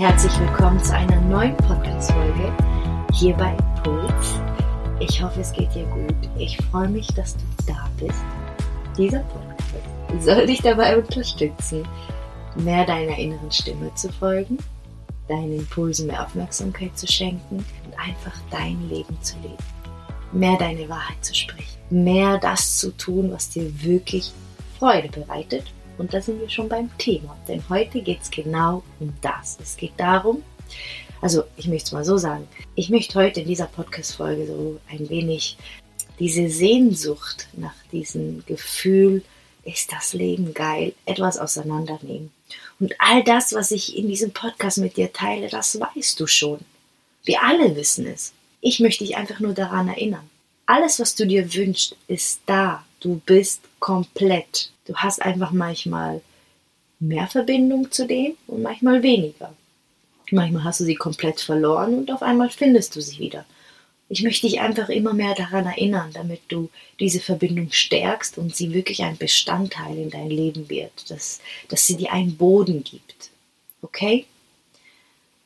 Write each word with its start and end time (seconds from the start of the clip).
Herzlich 0.00 0.32
willkommen 0.40 0.82
zu 0.82 0.96
einer 0.96 1.20
neuen 1.20 1.54
Podcast-Folge 1.58 2.56
hier 3.12 3.34
bei 3.34 3.54
Impuls. 3.54 4.40
Ich 4.98 5.22
hoffe, 5.22 5.42
es 5.42 5.52
geht 5.52 5.74
dir 5.74 5.84
gut. 5.84 6.14
Ich 6.38 6.56
freue 6.70 6.88
mich, 6.88 7.06
dass 7.08 7.36
du 7.36 7.42
da 7.66 7.86
bist. 7.98 8.18
Dieser 8.96 9.18
Podcast 9.18 10.24
soll 10.24 10.46
dich 10.46 10.62
dabei 10.62 10.96
unterstützen, 10.96 11.86
mehr 12.54 12.86
deiner 12.86 13.18
inneren 13.18 13.52
Stimme 13.52 13.94
zu 13.94 14.10
folgen, 14.10 14.56
deinen 15.28 15.58
Impulsen 15.58 16.06
mehr 16.06 16.24
Aufmerksamkeit 16.24 16.96
zu 16.96 17.06
schenken 17.06 17.56
und 17.56 17.98
einfach 17.98 18.38
dein 18.50 18.88
Leben 18.88 19.20
zu 19.20 19.36
leben. 19.42 19.62
Mehr 20.32 20.56
deine 20.56 20.88
Wahrheit 20.88 21.22
zu 21.22 21.34
sprechen. 21.34 21.76
Mehr 21.90 22.38
das 22.38 22.78
zu 22.78 22.96
tun, 22.96 23.30
was 23.32 23.50
dir 23.50 23.70
wirklich 23.82 24.32
Freude 24.78 25.10
bereitet 25.10 25.64
und 26.00 26.14
da 26.14 26.20
sind 26.20 26.40
wir 26.40 26.48
schon 26.48 26.68
beim 26.68 26.90
Thema, 26.98 27.36
denn 27.46 27.62
heute 27.68 28.00
geht 28.00 28.22
es 28.22 28.30
genau 28.30 28.82
um 28.98 29.12
das. 29.20 29.58
Es 29.62 29.76
geht 29.76 29.92
darum, 29.98 30.42
also 31.20 31.44
ich 31.56 31.68
möchte 31.68 31.88
es 31.88 31.92
mal 31.92 32.04
so 32.04 32.16
sagen, 32.16 32.48
ich 32.74 32.88
möchte 32.88 33.18
heute 33.18 33.40
in 33.40 33.46
dieser 33.46 33.66
Podcast-Folge 33.66 34.46
so 34.46 34.80
ein 34.90 35.08
wenig 35.10 35.58
diese 36.18 36.48
Sehnsucht 36.48 37.48
nach 37.52 37.74
diesem 37.92 38.44
Gefühl, 38.46 39.22
ist 39.64 39.92
das 39.92 40.14
Leben 40.14 40.54
geil, 40.54 40.94
etwas 41.04 41.38
auseinandernehmen. 41.38 42.30
Und 42.78 42.94
all 42.98 43.22
das, 43.22 43.52
was 43.52 43.70
ich 43.70 43.96
in 43.96 44.08
diesem 44.08 44.32
Podcast 44.32 44.78
mit 44.78 44.96
dir 44.96 45.12
teile, 45.12 45.48
das 45.48 45.78
weißt 45.78 46.18
du 46.18 46.26
schon. 46.26 46.60
Wir 47.24 47.42
alle 47.42 47.76
wissen 47.76 48.06
es. 48.06 48.32
Ich 48.62 48.80
möchte 48.80 49.04
dich 49.04 49.16
einfach 49.16 49.40
nur 49.40 49.52
daran 49.52 49.88
erinnern. 49.88 50.28
Alles, 50.64 50.98
was 50.98 51.14
du 51.14 51.26
dir 51.26 51.52
wünschst, 51.54 51.96
ist 52.08 52.40
da. 52.46 52.84
Du 53.00 53.20
bist 53.24 53.62
komplett. 53.78 54.70
Du 54.86 54.94
hast 54.94 55.22
einfach 55.22 55.52
manchmal 55.52 56.20
mehr 56.98 57.26
Verbindung 57.26 57.90
zu 57.90 58.06
dem 58.06 58.34
und 58.46 58.62
manchmal 58.62 59.02
weniger. 59.02 59.54
Manchmal 60.30 60.64
hast 60.64 60.80
du 60.80 60.84
sie 60.84 60.94
komplett 60.94 61.40
verloren 61.40 61.94
und 61.94 62.12
auf 62.12 62.22
einmal 62.22 62.50
findest 62.50 62.94
du 62.94 63.00
sie 63.00 63.18
wieder. 63.18 63.44
Ich 64.08 64.22
möchte 64.22 64.46
dich 64.46 64.60
einfach 64.60 64.88
immer 64.88 65.14
mehr 65.14 65.34
daran 65.34 65.66
erinnern, 65.66 66.10
damit 66.12 66.40
du 66.48 66.68
diese 66.98 67.20
Verbindung 67.20 67.70
stärkst 67.70 68.38
und 68.38 68.54
sie 68.54 68.74
wirklich 68.74 69.02
ein 69.02 69.16
Bestandteil 69.16 69.96
in 69.96 70.10
dein 70.10 70.28
Leben 70.28 70.68
wird, 70.68 71.10
dass, 71.10 71.40
dass 71.68 71.86
sie 71.86 71.96
dir 71.96 72.12
einen 72.12 72.36
Boden 72.36 72.84
gibt. 72.84 73.30
Okay? 73.82 74.26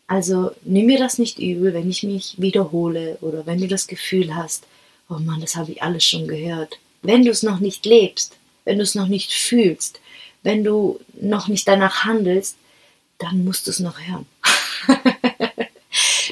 Also 0.06 0.52
nimm 0.64 0.86
mir 0.86 0.98
das 0.98 1.18
nicht 1.18 1.38
übel, 1.38 1.72
wenn 1.72 1.88
ich 1.88 2.02
mich 2.02 2.34
wiederhole 2.38 3.18
oder 3.20 3.46
wenn 3.46 3.60
du 3.60 3.68
das 3.68 3.86
Gefühl 3.86 4.34
hast, 4.34 4.66
oh 5.08 5.18
Mann, 5.18 5.40
das 5.40 5.56
habe 5.56 5.72
ich 5.72 5.82
alles 5.82 6.04
schon 6.04 6.26
gehört. 6.26 6.78
Wenn 7.04 7.24
du 7.24 7.30
es 7.30 7.42
noch 7.42 7.60
nicht 7.60 7.86
lebst, 7.86 8.36
wenn 8.64 8.78
du 8.78 8.82
es 8.82 8.94
noch 8.94 9.06
nicht 9.06 9.32
fühlst, 9.32 10.00
wenn 10.42 10.64
du 10.64 11.00
noch 11.14 11.48
nicht 11.48 11.68
danach 11.68 12.04
handelst, 12.04 12.56
dann 13.18 13.44
musst 13.44 13.66
du 13.66 13.70
es 13.70 13.78
noch 13.78 14.00
hören. 14.00 14.26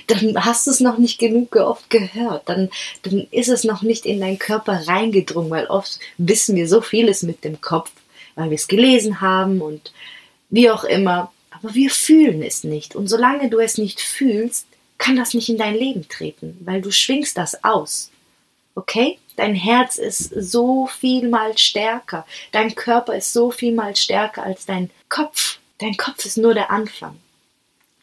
dann 0.07 0.45
hast 0.45 0.67
du 0.67 0.71
es 0.71 0.81
noch 0.81 0.99
nicht 0.99 1.19
genug 1.19 1.55
oft 1.57 1.89
gehört. 1.91 2.49
Dann, 2.49 2.71
dann 3.03 3.27
ist 3.31 3.49
es 3.49 3.65
noch 3.65 3.83
nicht 3.83 4.07
in 4.07 4.21
deinen 4.21 4.39
Körper 4.39 4.89
reingedrungen, 4.89 5.51
weil 5.51 5.67
oft 5.67 5.99
wissen 6.19 6.57
wir 6.57 6.67
so 6.67 6.81
vieles 6.81 7.23
mit 7.23 7.45
dem 7.45 7.61
Kopf, 7.61 7.91
weil 8.35 8.51
wir 8.51 8.57
es 8.57 8.67
gelesen 8.67 9.21
haben 9.21 9.61
und 9.61 9.93
wie 10.51 10.71
auch 10.71 10.85
immer. 10.85 11.33
Aber 11.51 11.75
wir 11.75 11.91
fühlen 11.91 12.43
es 12.43 12.65
nicht. 12.65 12.97
Und 12.97 13.09
solange 13.09 13.51
du 13.51 13.59
es 13.59 13.79
nicht 13.79 14.01
fühlst, 14.01 14.67
kann 14.99 15.17
das 15.17 15.35
nicht 15.35 15.49
in 15.49 15.59
dein 15.59 15.75
Leben 15.75 16.09
treten, 16.09 16.57
weil 16.61 16.81
du 16.81 16.91
schwingst 16.91 17.37
das 17.37 17.63
aus. 17.63 18.11
Okay? 18.75 19.19
Dein 19.37 19.55
Herz 19.55 19.97
ist 19.97 20.25
so 20.35 20.87
viel 20.87 21.29
mal 21.29 21.57
stärker. 21.57 22.27
Dein 22.53 22.75
Körper 22.75 23.15
ist 23.15 23.33
so 23.33 23.51
viel 23.51 23.73
mal 23.73 23.97
stärker 23.97 24.43
als 24.43 24.67
dein 24.67 24.91
Kopf. 25.09 25.59
Dein 25.79 25.97
Kopf 25.97 26.25
ist 26.25 26.39
nur 26.39 26.55
der 26.55 26.71
Anfang. 26.71 27.19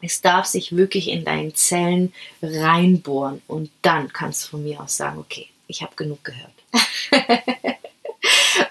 Es 0.02 0.20
darf 0.20 0.46
sich 0.46 0.76
wirklich 0.76 1.08
in 1.08 1.24
deinen 1.24 1.54
Zellen 1.54 2.12
reinbohren 2.42 3.42
und 3.46 3.70
dann 3.82 4.12
kannst 4.12 4.44
du 4.44 4.48
von 4.48 4.62
mir 4.62 4.80
aus 4.80 4.96
sagen, 4.96 5.18
okay, 5.18 5.48
ich 5.66 5.82
habe 5.82 5.94
genug 5.94 6.24
gehört. 6.24 6.52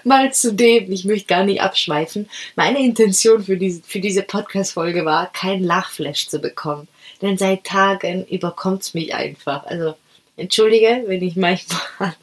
mal 0.04 0.32
zu 0.32 0.52
dem, 0.52 0.90
ich 0.90 1.04
möchte 1.04 1.26
gar 1.26 1.44
nicht 1.44 1.62
abschweifen. 1.62 2.28
Meine 2.56 2.80
Intention 2.80 3.44
für 3.44 3.56
diese, 3.56 3.82
für 3.82 4.00
diese 4.00 4.22
Podcast-Folge 4.22 5.04
war, 5.04 5.32
kein 5.32 5.62
Lachflash 5.62 6.28
zu 6.28 6.38
bekommen. 6.38 6.88
Denn 7.22 7.38
seit 7.38 7.64
Tagen 7.64 8.26
überkommt 8.26 8.82
es 8.82 8.94
mich 8.94 9.14
einfach. 9.14 9.64
Also, 9.66 9.94
entschuldige, 10.36 11.04
wenn 11.06 11.22
ich 11.22 11.36
manchmal 11.36 12.14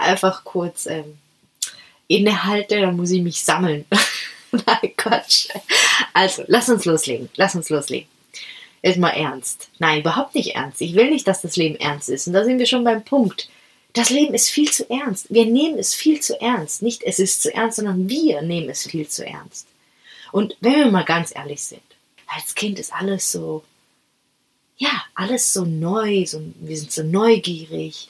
einfach 0.00 0.44
kurz 0.44 0.86
ähm, 0.86 1.18
innehalte, 2.08 2.80
dann 2.80 2.96
muss 2.96 3.10
ich 3.10 3.22
mich 3.22 3.42
sammeln. 3.42 3.84
Nein, 4.52 4.92
Quatsch. 4.96 5.48
Also, 6.12 6.42
lass 6.48 6.68
uns 6.68 6.84
loslegen. 6.84 7.28
Lass 7.36 7.54
uns 7.54 7.68
loslegen. 7.70 8.08
Jetzt 8.82 8.98
mal 8.98 9.10
ernst. 9.10 9.68
Nein, 9.78 10.00
überhaupt 10.00 10.34
nicht 10.34 10.54
ernst. 10.54 10.80
Ich 10.80 10.94
will 10.94 11.10
nicht, 11.10 11.28
dass 11.28 11.42
das 11.42 11.56
Leben 11.56 11.76
ernst 11.76 12.08
ist. 12.08 12.26
Und 12.26 12.32
da 12.32 12.44
sind 12.44 12.58
wir 12.58 12.66
schon 12.66 12.84
beim 12.84 13.04
Punkt. 13.04 13.48
Das 13.92 14.10
Leben 14.10 14.34
ist 14.34 14.48
viel 14.48 14.70
zu 14.70 14.88
ernst. 14.88 15.26
Wir 15.30 15.46
nehmen 15.46 15.78
es 15.78 15.94
viel 15.94 16.20
zu 16.20 16.40
ernst. 16.40 16.82
Nicht 16.82 17.02
es 17.02 17.18
ist 17.18 17.42
zu 17.42 17.52
ernst, 17.52 17.76
sondern 17.76 18.08
wir 18.08 18.42
nehmen 18.42 18.70
es 18.70 18.86
viel 18.86 19.08
zu 19.08 19.26
ernst. 19.26 19.66
Und 20.32 20.56
wenn 20.60 20.76
wir 20.76 20.90
mal 20.90 21.04
ganz 21.04 21.34
ehrlich 21.34 21.62
sind, 21.62 21.82
als 22.26 22.54
Kind 22.54 22.78
ist 22.78 22.92
alles 22.92 23.30
so, 23.32 23.64
ja, 24.76 25.02
alles 25.14 25.52
so 25.52 25.64
neu, 25.64 26.24
so, 26.24 26.40
wir 26.60 26.76
sind 26.76 26.92
so 26.92 27.02
neugierig, 27.02 28.08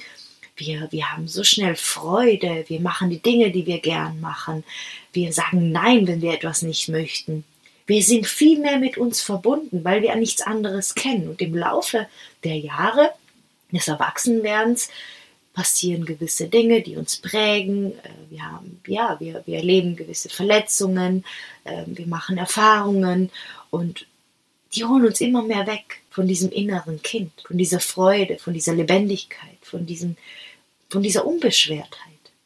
wir, 0.60 0.88
wir 0.90 1.10
haben 1.10 1.26
so 1.26 1.42
schnell 1.42 1.74
Freude, 1.74 2.64
wir 2.68 2.80
machen 2.80 3.10
die 3.10 3.20
Dinge, 3.20 3.50
die 3.50 3.66
wir 3.66 3.80
gern 3.80 4.20
machen, 4.20 4.64
wir 5.12 5.32
sagen 5.32 5.72
Nein, 5.72 6.06
wenn 6.06 6.22
wir 6.22 6.34
etwas 6.34 6.62
nicht 6.62 6.88
möchten. 6.88 7.44
Wir 7.86 8.02
sind 8.02 8.26
viel 8.26 8.60
mehr 8.60 8.78
mit 8.78 8.98
uns 8.98 9.20
verbunden, 9.20 9.82
weil 9.82 10.02
wir 10.02 10.14
nichts 10.14 10.42
anderes 10.42 10.94
kennen. 10.94 11.28
Und 11.28 11.42
im 11.42 11.56
Laufe 11.56 12.06
der 12.44 12.56
Jahre 12.56 13.10
des 13.72 13.88
Erwachsenwerdens 13.88 14.90
passieren 15.52 16.04
gewisse 16.04 16.48
Dinge, 16.48 16.82
die 16.82 16.96
uns 16.96 17.16
prägen. 17.16 17.92
Äh, 17.92 18.10
wir 18.30 18.42
haben, 18.44 18.80
ja, 18.86 19.16
wir, 19.18 19.42
wir 19.46 19.56
erleben 19.56 19.96
gewisse 19.96 20.28
Verletzungen, 20.28 21.24
äh, 21.64 21.82
wir 21.86 22.06
machen 22.06 22.38
Erfahrungen 22.38 23.30
und 23.70 24.06
die 24.72 24.84
holen 24.84 25.06
uns 25.06 25.20
immer 25.20 25.42
mehr 25.42 25.66
weg 25.66 26.00
von 26.10 26.28
diesem 26.28 26.50
inneren 26.50 27.02
Kind, 27.02 27.32
von 27.44 27.58
dieser 27.58 27.80
Freude, 27.80 28.38
von 28.38 28.54
dieser 28.54 28.74
Lebendigkeit, 28.74 29.58
von 29.62 29.84
diesem 29.84 30.16
von 30.90 31.02
dieser 31.02 31.26
Unbeschwertheit, 31.26 31.88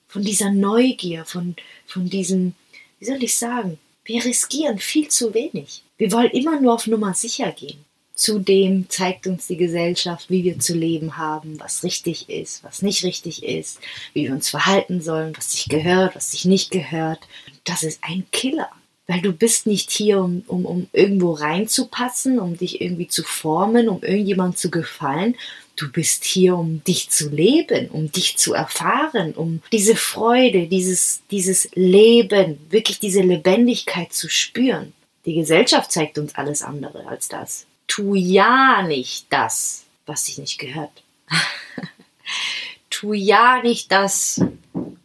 von 0.06 0.22
dieser 0.22 0.52
Neugier, 0.52 1.24
von, 1.24 1.56
von 1.86 2.08
diesem, 2.08 2.54
wie 3.00 3.06
soll 3.06 3.22
ich 3.22 3.36
sagen, 3.36 3.78
wir 4.04 4.24
riskieren 4.24 4.78
viel 4.78 5.08
zu 5.08 5.34
wenig. 5.34 5.82
Wir 5.96 6.12
wollen 6.12 6.30
immer 6.30 6.60
nur 6.60 6.74
auf 6.74 6.86
Nummer 6.86 7.14
sicher 7.14 7.50
gehen. 7.52 7.84
Zudem 8.14 8.88
zeigt 8.88 9.26
uns 9.26 9.48
die 9.48 9.56
Gesellschaft, 9.56 10.30
wie 10.30 10.44
wir 10.44 10.60
zu 10.60 10.74
leben 10.74 11.16
haben, 11.16 11.58
was 11.58 11.82
richtig 11.82 12.28
ist, 12.28 12.62
was 12.62 12.80
nicht 12.80 13.02
richtig 13.02 13.42
ist, 13.42 13.80
wie 14.12 14.24
wir 14.24 14.32
uns 14.32 14.50
verhalten 14.50 15.00
sollen, 15.00 15.36
was 15.36 15.50
sich 15.50 15.68
gehört, 15.68 16.14
was 16.14 16.30
sich 16.30 16.44
nicht 16.44 16.70
gehört. 16.70 17.18
Das 17.64 17.82
ist 17.82 17.98
ein 18.02 18.24
Killer. 18.30 18.70
Weil 19.06 19.20
du 19.20 19.32
bist 19.32 19.66
nicht 19.66 19.90
hier, 19.90 20.20
um, 20.20 20.44
um, 20.46 20.64
um 20.64 20.86
irgendwo 20.92 21.32
reinzupassen, 21.32 22.38
um 22.38 22.56
dich 22.56 22.80
irgendwie 22.80 23.08
zu 23.08 23.22
formen, 23.22 23.88
um 23.88 24.02
irgendjemand 24.02 24.56
zu 24.58 24.70
gefallen, 24.70 25.36
Du 25.76 25.90
bist 25.90 26.24
hier, 26.24 26.56
um 26.56 26.84
dich 26.84 27.10
zu 27.10 27.30
leben, 27.30 27.88
um 27.88 28.10
dich 28.12 28.36
zu 28.36 28.54
erfahren, 28.54 29.32
um 29.32 29.60
diese 29.72 29.96
Freude, 29.96 30.68
dieses, 30.68 31.22
dieses 31.32 31.68
Leben, 31.74 32.60
wirklich 32.70 33.00
diese 33.00 33.22
Lebendigkeit 33.22 34.12
zu 34.12 34.28
spüren. 34.28 34.92
Die 35.26 35.34
Gesellschaft 35.34 35.90
zeigt 35.90 36.16
uns 36.18 36.36
alles 36.36 36.62
andere 36.62 37.08
als 37.08 37.28
das. 37.28 37.66
Tu 37.88 38.14
ja 38.14 38.82
nicht 38.86 39.26
das, 39.30 39.84
was 40.06 40.24
dich 40.24 40.38
nicht 40.38 40.58
gehört. 40.58 41.02
tu 42.90 43.12
ja 43.12 43.60
nicht 43.60 43.90
das, 43.90 44.40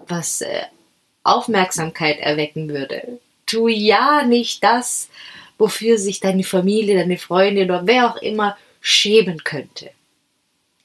was 0.07 0.41
äh, 0.41 0.63
Aufmerksamkeit 1.23 2.19
erwecken 2.19 2.69
würde. 2.69 3.19
Tu 3.47 3.69
ja 3.69 4.23
nicht 4.23 4.63
das, 4.63 5.09
wofür 5.57 5.97
sich 5.97 6.19
deine 6.19 6.43
Familie, 6.43 6.95
deine 6.95 7.17
Freunde 7.17 7.63
oder 7.63 7.87
wer 7.87 8.11
auch 8.11 8.17
immer 8.17 8.55
schämen 8.81 9.43
könnte 9.43 9.89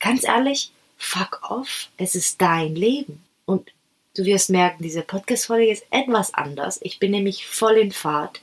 ganz 0.05 0.25
ehrlich, 0.25 0.71
fuck 0.99 1.41
off, 1.51 1.89
es 1.97 2.15
ist 2.15 2.41
dein 2.41 2.77
Leben. 2.77 3.23
Und 3.47 3.73
du 4.15 4.25
wirst 4.25 4.51
merken, 4.51 4.83
diese 4.83 5.01
Podcast-Folge 5.01 5.73
ist 5.73 5.85
etwas 5.91 6.35
anders. 6.35 6.79
Ich 6.83 6.99
bin 6.99 7.11
nämlich 7.11 7.47
voll 7.47 7.79
in 7.79 7.91
Fahrt, 7.91 8.41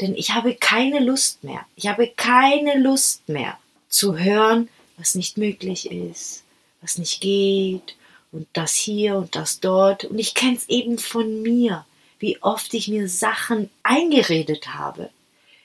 denn 0.00 0.16
ich 0.16 0.34
habe 0.34 0.54
keine 0.56 0.98
Lust 0.98 1.44
mehr. 1.44 1.64
Ich 1.76 1.86
habe 1.86 2.08
keine 2.08 2.78
Lust 2.78 3.28
mehr 3.28 3.56
zu 3.88 4.18
hören, 4.18 4.68
was 4.96 5.14
nicht 5.14 5.38
möglich 5.38 5.90
ist, 5.90 6.42
was 6.80 6.98
nicht 6.98 7.20
geht 7.20 7.94
und 8.32 8.48
das 8.52 8.74
hier 8.74 9.16
und 9.16 9.36
das 9.36 9.60
dort. 9.60 10.04
Und 10.04 10.18
ich 10.18 10.34
kenne 10.34 10.56
es 10.56 10.68
eben 10.68 10.98
von 10.98 11.40
mir, 11.40 11.86
wie 12.18 12.42
oft 12.42 12.74
ich 12.74 12.88
mir 12.88 13.08
Sachen 13.08 13.70
eingeredet 13.84 14.74
habe. 14.74 15.10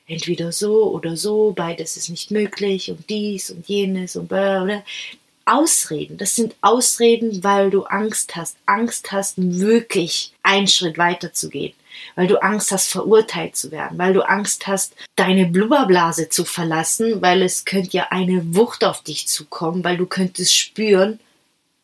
Entweder 0.08 0.52
so 0.52 0.92
oder 0.92 1.16
so, 1.16 1.54
beides 1.56 1.96
ist 1.98 2.10
nicht 2.10 2.32
möglich 2.32 2.92
und 2.92 3.10
dies 3.10 3.50
und 3.50 3.68
jenes 3.68 4.16
und 4.16 4.28
bla. 4.28 4.84
Ausreden. 5.46 6.18
Das 6.18 6.36
sind 6.36 6.56
Ausreden, 6.62 7.44
weil 7.44 7.70
du 7.70 7.84
Angst 7.84 8.36
hast. 8.36 8.58
Angst 8.66 9.12
hast, 9.12 9.36
wirklich 9.38 10.34
einen 10.44 10.68
Schritt 10.68 10.98
weiter 10.98 11.34
zu 11.34 11.50
gehen. 11.50 11.74
weil 12.16 12.28
du 12.28 12.42
Angst 12.42 12.72
hast, 12.72 12.88
verurteilt 12.88 13.56
zu 13.56 13.70
werden, 13.72 13.98
weil 13.98 14.14
du 14.14 14.22
Angst 14.22 14.66
hast, 14.66 14.96
deine 15.16 15.46
Blubberblase 15.46 16.30
zu 16.30 16.46
verlassen, 16.46 17.22
weil 17.22 17.42
es 17.42 17.66
könnte 17.66 17.98
ja 17.98 18.08
eine 18.12 18.56
Wucht 18.56 18.84
auf 18.84 19.04
dich 19.04 19.28
zukommen, 19.28 19.84
weil 19.84 19.98
du 19.98 20.06
könntest 20.06 20.56
spüren, 20.56 21.20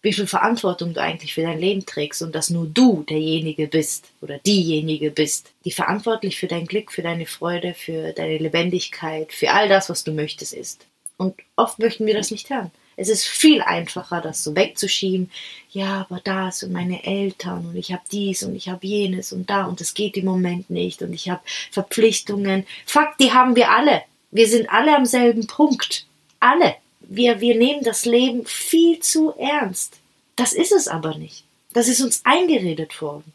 wie 0.02 0.14
viel 0.14 0.28
Verantwortung 0.28 0.94
du 0.94 1.02
eigentlich 1.02 1.34
für 1.34 1.42
dein 1.42 1.60
Leben 1.60 1.86
trägst 1.86 2.22
und 2.22 2.34
dass 2.34 2.50
nur 2.50 2.66
du 2.68 3.04
derjenige 3.04 3.68
bist 3.68 4.06
oder 4.22 4.38
diejenige 4.40 5.12
bist, 5.12 5.52
die 5.66 5.72
verantwortlich 5.72 6.38
für 6.38 6.48
dein 6.48 6.66
Glück, 6.66 6.92
für 6.92 7.02
deine 7.02 7.26
Freude, 7.26 7.74
für 7.74 8.14
deine 8.14 8.38
Lebendigkeit, 8.38 9.34
für 9.34 9.52
all 9.52 9.68
das, 9.68 9.90
was 9.90 10.04
du 10.04 10.14
möchtest, 10.14 10.54
ist. 10.54 10.86
Und 11.18 11.36
oft 11.56 11.80
möchten 11.80 12.06
wir 12.06 12.14
das 12.14 12.32
nicht 12.32 12.50
hören. 12.50 12.72
Es 12.98 13.10
ist 13.10 13.26
viel 13.26 13.62
einfacher, 13.62 14.20
das 14.22 14.44
so 14.44 14.56
wegzuschieben. 14.56 15.32
Ja, 15.72 16.06
aber 16.10 16.20
das 16.22 16.64
und 16.64 16.74
meine 16.74 17.06
Eltern 17.06 17.68
und 17.68 17.76
ich 17.76 17.92
habe 17.92 18.04
dies 18.12 18.44
und 18.44 18.56
ich 18.56 18.68
habe 18.68 18.86
jenes 18.86 19.32
und 19.32 19.50
da 19.50 19.66
und 19.66 19.80
es 19.80 19.94
geht 19.94 20.18
im 20.18 20.26
Moment 20.26 20.70
nicht 20.70 21.02
und 21.02 21.14
ich 21.14 21.30
habe 21.30 21.42
Verpflichtungen. 21.72 22.66
Fakt, 22.86 23.22
die 23.22 23.32
haben 23.32 23.56
wir 23.56 23.72
alle. 23.72 24.02
Wir 24.32 24.48
sind 24.48 24.70
alle 24.70 24.96
am 24.96 25.06
selben 25.06 25.48
Punkt. 25.48 26.06
Alle 26.40 26.76
wir, 27.10 27.42
wir 27.42 27.56
nehmen 27.56 27.84
das 27.84 28.06
Leben 28.06 28.46
viel 28.46 29.00
zu 29.00 29.32
ernst. 29.38 29.98
Das 30.36 30.54
ist 30.54 30.72
es 30.72 30.88
aber 30.88 31.18
nicht. 31.18 31.44
Das 31.74 31.88
ist 31.88 32.02
uns 32.02 32.22
eingeredet 32.24 33.02
worden. 33.02 33.34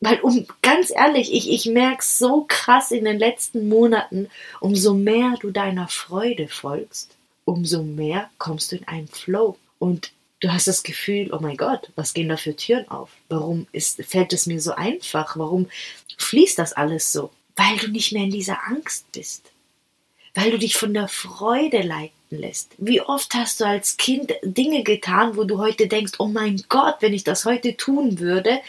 Weil, 0.00 0.20
um 0.20 0.46
ganz 0.62 0.90
ehrlich, 0.90 1.32
ich, 1.32 1.50
ich 1.50 1.66
merke 1.66 2.02
so 2.02 2.46
krass 2.48 2.90
in 2.90 3.04
den 3.04 3.18
letzten 3.18 3.68
Monaten, 3.68 4.30
umso 4.60 4.94
mehr 4.94 5.34
du 5.40 5.50
deiner 5.50 5.88
Freude 5.88 6.48
folgst, 6.48 7.14
umso 7.50 7.82
mehr 7.82 8.30
kommst 8.38 8.72
du 8.72 8.76
in 8.76 8.86
einen 8.86 9.08
Flow. 9.08 9.58
Und 9.78 10.12
du 10.40 10.52
hast 10.52 10.68
das 10.68 10.82
Gefühl, 10.82 11.30
oh 11.32 11.40
mein 11.40 11.56
Gott, 11.56 11.90
was 11.96 12.14
gehen 12.14 12.28
da 12.28 12.36
für 12.36 12.54
Türen 12.54 12.88
auf? 12.88 13.10
Warum 13.28 13.66
ist, 13.72 14.02
fällt 14.04 14.32
es 14.32 14.46
mir 14.46 14.60
so 14.60 14.72
einfach? 14.72 15.36
Warum 15.36 15.68
fließt 16.16 16.58
das 16.58 16.72
alles 16.72 17.12
so? 17.12 17.30
Weil 17.56 17.76
du 17.78 17.88
nicht 17.88 18.12
mehr 18.12 18.24
in 18.24 18.30
dieser 18.30 18.64
Angst 18.66 19.10
bist. 19.12 19.50
Weil 20.34 20.52
du 20.52 20.58
dich 20.58 20.76
von 20.76 20.94
der 20.94 21.08
Freude 21.08 21.82
leiten 21.82 22.14
lässt. 22.30 22.72
Wie 22.78 23.00
oft 23.00 23.34
hast 23.34 23.60
du 23.60 23.64
als 23.66 23.96
Kind 23.96 24.32
Dinge 24.44 24.84
getan, 24.84 25.36
wo 25.36 25.42
du 25.42 25.58
heute 25.58 25.88
denkst, 25.88 26.12
oh 26.18 26.28
mein 26.28 26.62
Gott, 26.68 26.96
wenn 27.00 27.12
ich 27.12 27.24
das 27.24 27.44
heute 27.44 27.76
tun 27.76 28.20
würde, 28.20 28.60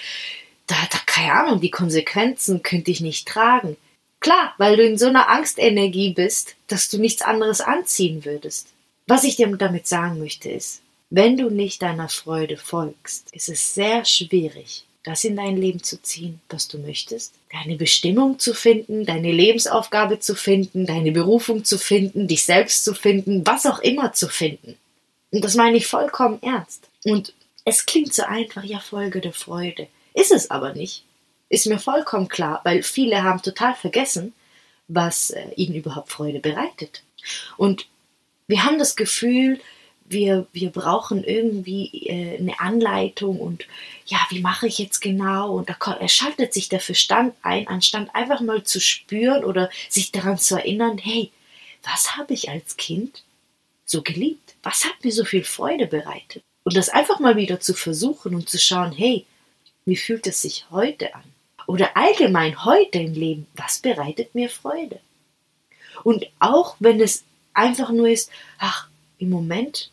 da, 0.65 0.75
da 0.89 0.97
keine 1.05 1.33
Ahnung, 1.33 1.61
die 1.61 1.69
Konsequenzen 1.69 2.63
könnte 2.63 2.89
ich 2.89 3.01
nicht 3.01 3.27
tragen. 3.27 3.77
Klar, 4.21 4.53
weil 4.59 4.77
du 4.77 4.83
in 4.83 4.97
so 4.99 5.07
einer 5.07 5.29
Angstenergie 5.29 6.13
bist, 6.13 6.55
dass 6.67 6.89
du 6.89 6.99
nichts 6.99 7.23
anderes 7.23 7.59
anziehen 7.59 8.23
würdest. 8.23 8.67
Was 9.07 9.23
ich 9.23 9.35
dir 9.35 9.47
damit 9.57 9.87
sagen 9.87 10.19
möchte 10.19 10.49
ist, 10.49 10.81
wenn 11.09 11.35
du 11.35 11.49
nicht 11.49 11.81
deiner 11.81 12.07
Freude 12.07 12.55
folgst, 12.55 13.33
ist 13.33 13.49
es 13.49 13.73
sehr 13.73 14.05
schwierig, 14.05 14.85
das 15.03 15.23
in 15.23 15.35
dein 15.35 15.57
Leben 15.57 15.83
zu 15.83 16.01
ziehen, 16.01 16.39
was 16.49 16.67
du 16.67 16.77
möchtest, 16.77 17.33
deine 17.51 17.75
Bestimmung 17.75 18.37
zu 18.37 18.53
finden, 18.53 19.05
deine 19.05 19.31
Lebensaufgabe 19.31 20.19
zu 20.19 20.35
finden, 20.35 20.85
deine 20.85 21.11
Berufung 21.11 21.65
zu 21.65 21.79
finden, 21.79 22.27
dich 22.27 22.45
selbst 22.45 22.85
zu 22.85 22.93
finden, 22.93 23.45
was 23.45 23.65
auch 23.65 23.79
immer 23.79 24.13
zu 24.13 24.29
finden. 24.29 24.77
Und 25.31 25.43
das 25.43 25.55
meine 25.55 25.77
ich 25.77 25.87
vollkommen 25.87 26.41
ernst. 26.43 26.87
Und 27.03 27.33
es 27.65 27.87
klingt 27.87 28.13
so 28.13 28.23
einfach, 28.23 28.63
ja, 28.63 28.79
Folge 28.79 29.19
der 29.19 29.33
Freude. 29.33 29.87
Ist 30.13 30.31
es 30.31 30.51
aber 30.51 30.73
nicht. 30.73 31.03
Ist 31.51 31.67
mir 31.67 31.79
vollkommen 31.79 32.29
klar, 32.29 32.61
weil 32.63 32.81
viele 32.81 33.23
haben 33.23 33.41
total 33.41 33.75
vergessen, 33.75 34.33
was 34.87 35.31
äh, 35.31 35.49
ihnen 35.57 35.75
überhaupt 35.75 36.09
Freude 36.09 36.39
bereitet. 36.39 37.03
Und 37.57 37.87
wir 38.47 38.63
haben 38.63 38.79
das 38.79 38.95
Gefühl, 38.95 39.59
wir, 40.05 40.47
wir 40.53 40.69
brauchen 40.69 41.25
irgendwie 41.25 42.07
äh, 42.07 42.37
eine 42.37 42.57
Anleitung 42.61 43.37
und 43.37 43.65
ja, 44.05 44.17
wie 44.29 44.39
mache 44.39 44.65
ich 44.67 44.77
jetzt 44.77 45.01
genau? 45.01 45.53
Und 45.57 45.69
da 45.69 45.75
er 45.99 46.07
schaltet 46.07 46.53
sich 46.53 46.69
der 46.69 46.79
Verstand 46.79 47.35
ein, 47.41 47.67
anstatt 47.67 48.15
einfach 48.15 48.39
mal 48.39 48.63
zu 48.63 48.79
spüren 48.79 49.43
oder 49.43 49.69
sich 49.89 50.13
daran 50.13 50.37
zu 50.37 50.55
erinnern, 50.55 50.97
hey, 50.99 51.31
was 51.83 52.15
habe 52.15 52.33
ich 52.33 52.49
als 52.49 52.77
Kind 52.77 53.23
so 53.85 54.03
geliebt? 54.03 54.55
Was 54.63 54.85
hat 54.85 55.03
mir 55.03 55.11
so 55.11 55.25
viel 55.25 55.43
Freude 55.43 55.87
bereitet? 55.87 56.43
Und 56.63 56.77
das 56.77 56.87
einfach 56.87 57.19
mal 57.19 57.35
wieder 57.35 57.59
zu 57.59 57.73
versuchen 57.73 58.35
und 58.35 58.49
zu 58.49 58.57
schauen, 58.57 58.93
hey, 58.93 59.25
wie 59.83 59.97
fühlt 59.97 60.27
es 60.27 60.43
sich 60.43 60.65
heute 60.71 61.13
an? 61.13 61.30
Oder 61.71 61.95
allgemein 61.95 62.65
heute 62.65 62.99
im 62.99 63.13
Leben, 63.13 63.47
was 63.55 63.79
bereitet 63.79 64.35
mir 64.35 64.49
Freude? 64.49 64.99
Und 66.03 66.25
auch 66.37 66.75
wenn 66.79 66.99
es 66.99 67.23
einfach 67.53 67.91
nur 67.91 68.09
ist, 68.09 68.29
ach, 68.57 68.89
im 69.19 69.29
Moment 69.29 69.89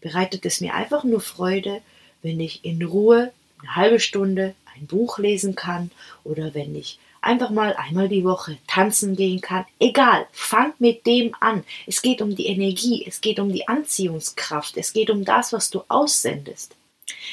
bereitet 0.00 0.46
es 0.46 0.60
mir 0.60 0.74
einfach 0.74 1.02
nur 1.02 1.20
Freude, 1.20 1.80
wenn 2.22 2.38
ich 2.38 2.64
in 2.64 2.80
Ruhe 2.80 3.32
eine 3.60 3.74
halbe 3.74 3.98
Stunde 3.98 4.54
ein 4.76 4.86
Buch 4.86 5.18
lesen 5.18 5.56
kann 5.56 5.90
oder 6.22 6.54
wenn 6.54 6.76
ich 6.76 7.00
einfach 7.22 7.50
mal 7.50 7.74
einmal 7.74 8.08
die 8.08 8.22
Woche 8.22 8.56
tanzen 8.68 9.16
gehen 9.16 9.40
kann. 9.40 9.66
Egal, 9.80 10.28
fang 10.30 10.74
mit 10.78 11.06
dem 11.06 11.34
an. 11.40 11.64
Es 11.88 12.02
geht 12.02 12.22
um 12.22 12.36
die 12.36 12.46
Energie, 12.46 13.04
es 13.04 13.20
geht 13.20 13.40
um 13.40 13.52
die 13.52 13.66
Anziehungskraft, 13.66 14.76
es 14.76 14.92
geht 14.92 15.10
um 15.10 15.24
das, 15.24 15.52
was 15.52 15.70
du 15.70 15.82
aussendest. 15.88 16.76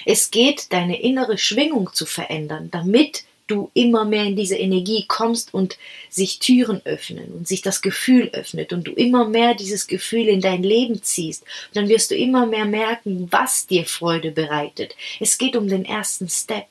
Es 0.03 0.31
geht, 0.31 0.73
deine 0.73 0.99
innere 0.99 1.37
Schwingung 1.37 1.93
zu 1.93 2.07
verändern, 2.07 2.71
damit 2.71 3.25
du 3.47 3.69
immer 3.73 4.05
mehr 4.05 4.23
in 4.25 4.35
diese 4.35 4.55
Energie 4.55 5.05
kommst 5.07 5.53
und 5.53 5.77
sich 6.09 6.39
Türen 6.39 6.81
öffnen 6.85 7.33
und 7.33 7.47
sich 7.47 7.61
das 7.61 7.81
Gefühl 7.81 8.29
öffnet 8.33 8.73
und 8.73 8.85
du 8.85 8.91
immer 8.93 9.27
mehr 9.27 9.53
dieses 9.53 9.87
Gefühl 9.87 10.27
in 10.27 10.41
dein 10.41 10.63
Leben 10.63 11.01
ziehst, 11.03 11.43
dann 11.73 11.89
wirst 11.89 12.11
du 12.11 12.15
immer 12.15 12.45
mehr 12.45 12.65
merken, 12.65 13.27
was 13.31 13.67
dir 13.67 13.85
Freude 13.85 14.31
bereitet. 14.31 14.95
Es 15.19 15.37
geht 15.37 15.55
um 15.55 15.67
den 15.67 15.85
ersten 15.85 16.29
Step. 16.29 16.67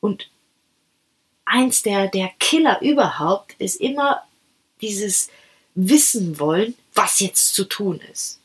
Und 0.00 0.28
eins 1.44 1.82
der, 1.82 2.08
der 2.08 2.30
Killer 2.38 2.80
überhaupt 2.82 3.54
ist 3.58 3.80
immer 3.80 4.22
dieses 4.80 5.30
Wissen 5.74 6.38
wollen, 6.38 6.74
was 6.94 7.20
jetzt 7.20 7.54
zu 7.54 7.64
tun 7.64 8.00
ist 8.12 8.40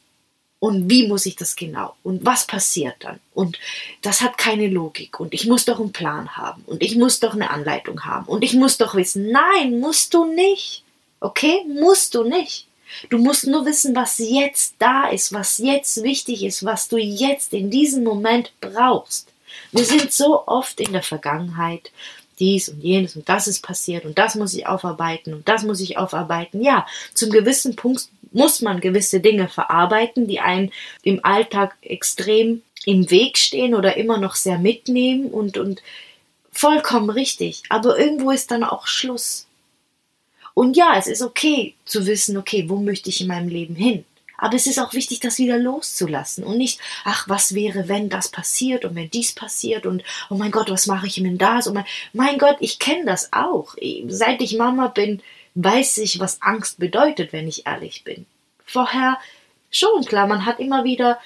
und 0.60 0.90
wie 0.90 1.08
muss 1.08 1.26
ich 1.26 1.36
das 1.36 1.56
genau 1.56 1.96
und 2.04 2.26
was 2.26 2.46
passiert 2.46 2.96
dann 3.00 3.20
und 3.34 3.58
das 4.02 4.22
hat 4.22 4.38
keine 4.38 4.68
Logik 4.68 5.20
und 5.20 5.34
ich 5.34 5.48
muss 5.48 5.66
doch 5.66 5.80
einen 5.80 5.94
Plan 5.94 6.36
haben 6.36 6.64
und 6.66 6.84
ich 6.84 6.96
muss 6.96 7.20
doch 7.20 7.34
eine 7.34 7.50
Anleitung 7.50 8.06
haben 8.06 8.26
und 8.26 8.44
ich 8.44 8.54
muss 8.54 8.78
doch 8.78 8.96
wissen, 8.96 9.32
nein, 9.32 9.80
musst 9.80 10.14
du 10.14 10.26
nicht. 10.26 10.84
Okay, 11.22 11.66
musst 11.68 12.16
du 12.16 12.24
nicht. 12.24 12.66
Du 13.10 13.18
musst 13.18 13.46
nur 13.46 13.66
wissen, 13.66 13.96
was 13.96 14.18
jetzt 14.18 14.76
da 14.80 15.10
ist, 15.10 15.32
was 15.32 15.60
jetzt 15.60 16.02
wichtig 16.04 16.44
ist, 16.44 16.66
was 16.66 16.88
du 16.88 16.98
jetzt 16.98 17.54
in 17.54 17.70
diesem 17.70 18.04
Moment 18.04 18.52
brauchst. 18.62 19.32
Wir 19.72 19.86
sind 19.86 20.12
so 20.12 20.48
oft 20.48 20.80
in 20.80 20.94
der 20.94 21.04
Vergangenheit, 21.04 21.92
dies 22.40 22.70
und 22.70 22.82
jenes 22.82 23.16
und 23.16 23.28
das 23.28 23.48
ist 23.48 23.62
passiert 23.62 24.06
und 24.06 24.18
das 24.18 24.36
muss 24.36 24.54
ich 24.54 24.66
aufarbeiten 24.66 25.34
und 25.34 25.48
das 25.48 25.64
muss 25.64 25.82
ich 25.82 25.98
aufarbeiten. 25.98 26.62
Ja, 26.62 26.88
zum 27.14 27.30
gewissen 27.30 27.76
Punkt 27.76 28.08
muss 28.32 28.62
man 28.62 28.82
gewisse 28.82 29.20
Dinge 29.20 29.48
verarbeiten, 29.48 30.28
die 30.28 30.40
einen 30.40 30.72
im 31.04 31.24
Alltag 31.24 31.76
extrem 31.82 32.62
im 32.86 33.10
Weg 33.12 33.38
stehen 33.38 33.76
oder 33.76 33.98
immer 33.98 34.18
noch 34.18 34.36
sehr 34.36 34.58
mitnehmen 34.58 35.30
und, 35.30 35.58
und 35.58 35.82
vollkommen 36.52 37.10
richtig. 37.10 37.64
Aber 37.70 38.00
irgendwo 38.00 38.32
ist 38.32 38.52
dann 38.52 38.64
auch 38.64 38.88
Schluss. 38.88 39.48
Und 40.54 40.76
ja, 40.76 40.98
es 40.98 41.08
ist 41.08 41.22
okay 41.22 41.76
zu 41.86 42.06
wissen, 42.06 42.38
okay, 42.38 42.66
wo 42.68 42.78
möchte 42.78 43.10
ich 43.10 43.22
in 43.22 43.28
meinem 43.28 43.50
Leben 43.50 43.76
hin? 43.76 44.06
Aber 44.38 44.56
es 44.56 44.68
ist 44.68 44.80
auch 44.80 44.94
wichtig, 44.94 45.20
das 45.20 45.38
wieder 45.38 45.58
loszulassen 45.58 46.46
und 46.46 46.58
nicht, 46.58 46.80
ach, 47.04 47.28
was 47.28 47.54
wäre, 47.54 47.90
wenn 47.90 48.10
das 48.10 48.30
passiert 48.30 48.86
und 48.86 48.96
wenn 48.96 49.10
dies 49.10 49.34
passiert 49.34 49.86
und 49.86 50.02
oh 50.30 50.36
mein 50.36 50.52
Gott, 50.52 50.70
was 50.70 50.88
mache 50.88 51.08
ich, 51.08 51.22
wenn 51.22 51.38
das? 51.38 51.68
Und 51.68 51.74
mein, 51.74 51.86
mein 52.14 52.38
Gott, 52.38 52.56
ich 52.62 52.80
kenne 52.80 53.06
das 53.06 53.34
auch. 53.34 53.76
Seit 54.08 54.42
ich 54.42 54.58
Mama 54.58 54.88
bin, 54.88 55.22
weiß 55.64 55.98
ich, 56.00 56.20
was 56.20 56.42
Angst 56.42 56.80
bedeutet, 56.80 57.34
wenn 57.34 57.48
ich 57.48 57.66
ehrlich 57.66 58.04
bin. 58.04 58.26
Vorher 58.66 59.18
schon, 59.72 60.06
klar, 60.06 60.28
man 60.28 60.46
hat 60.46 60.60
immer 60.60 60.84
wieder 60.84 61.20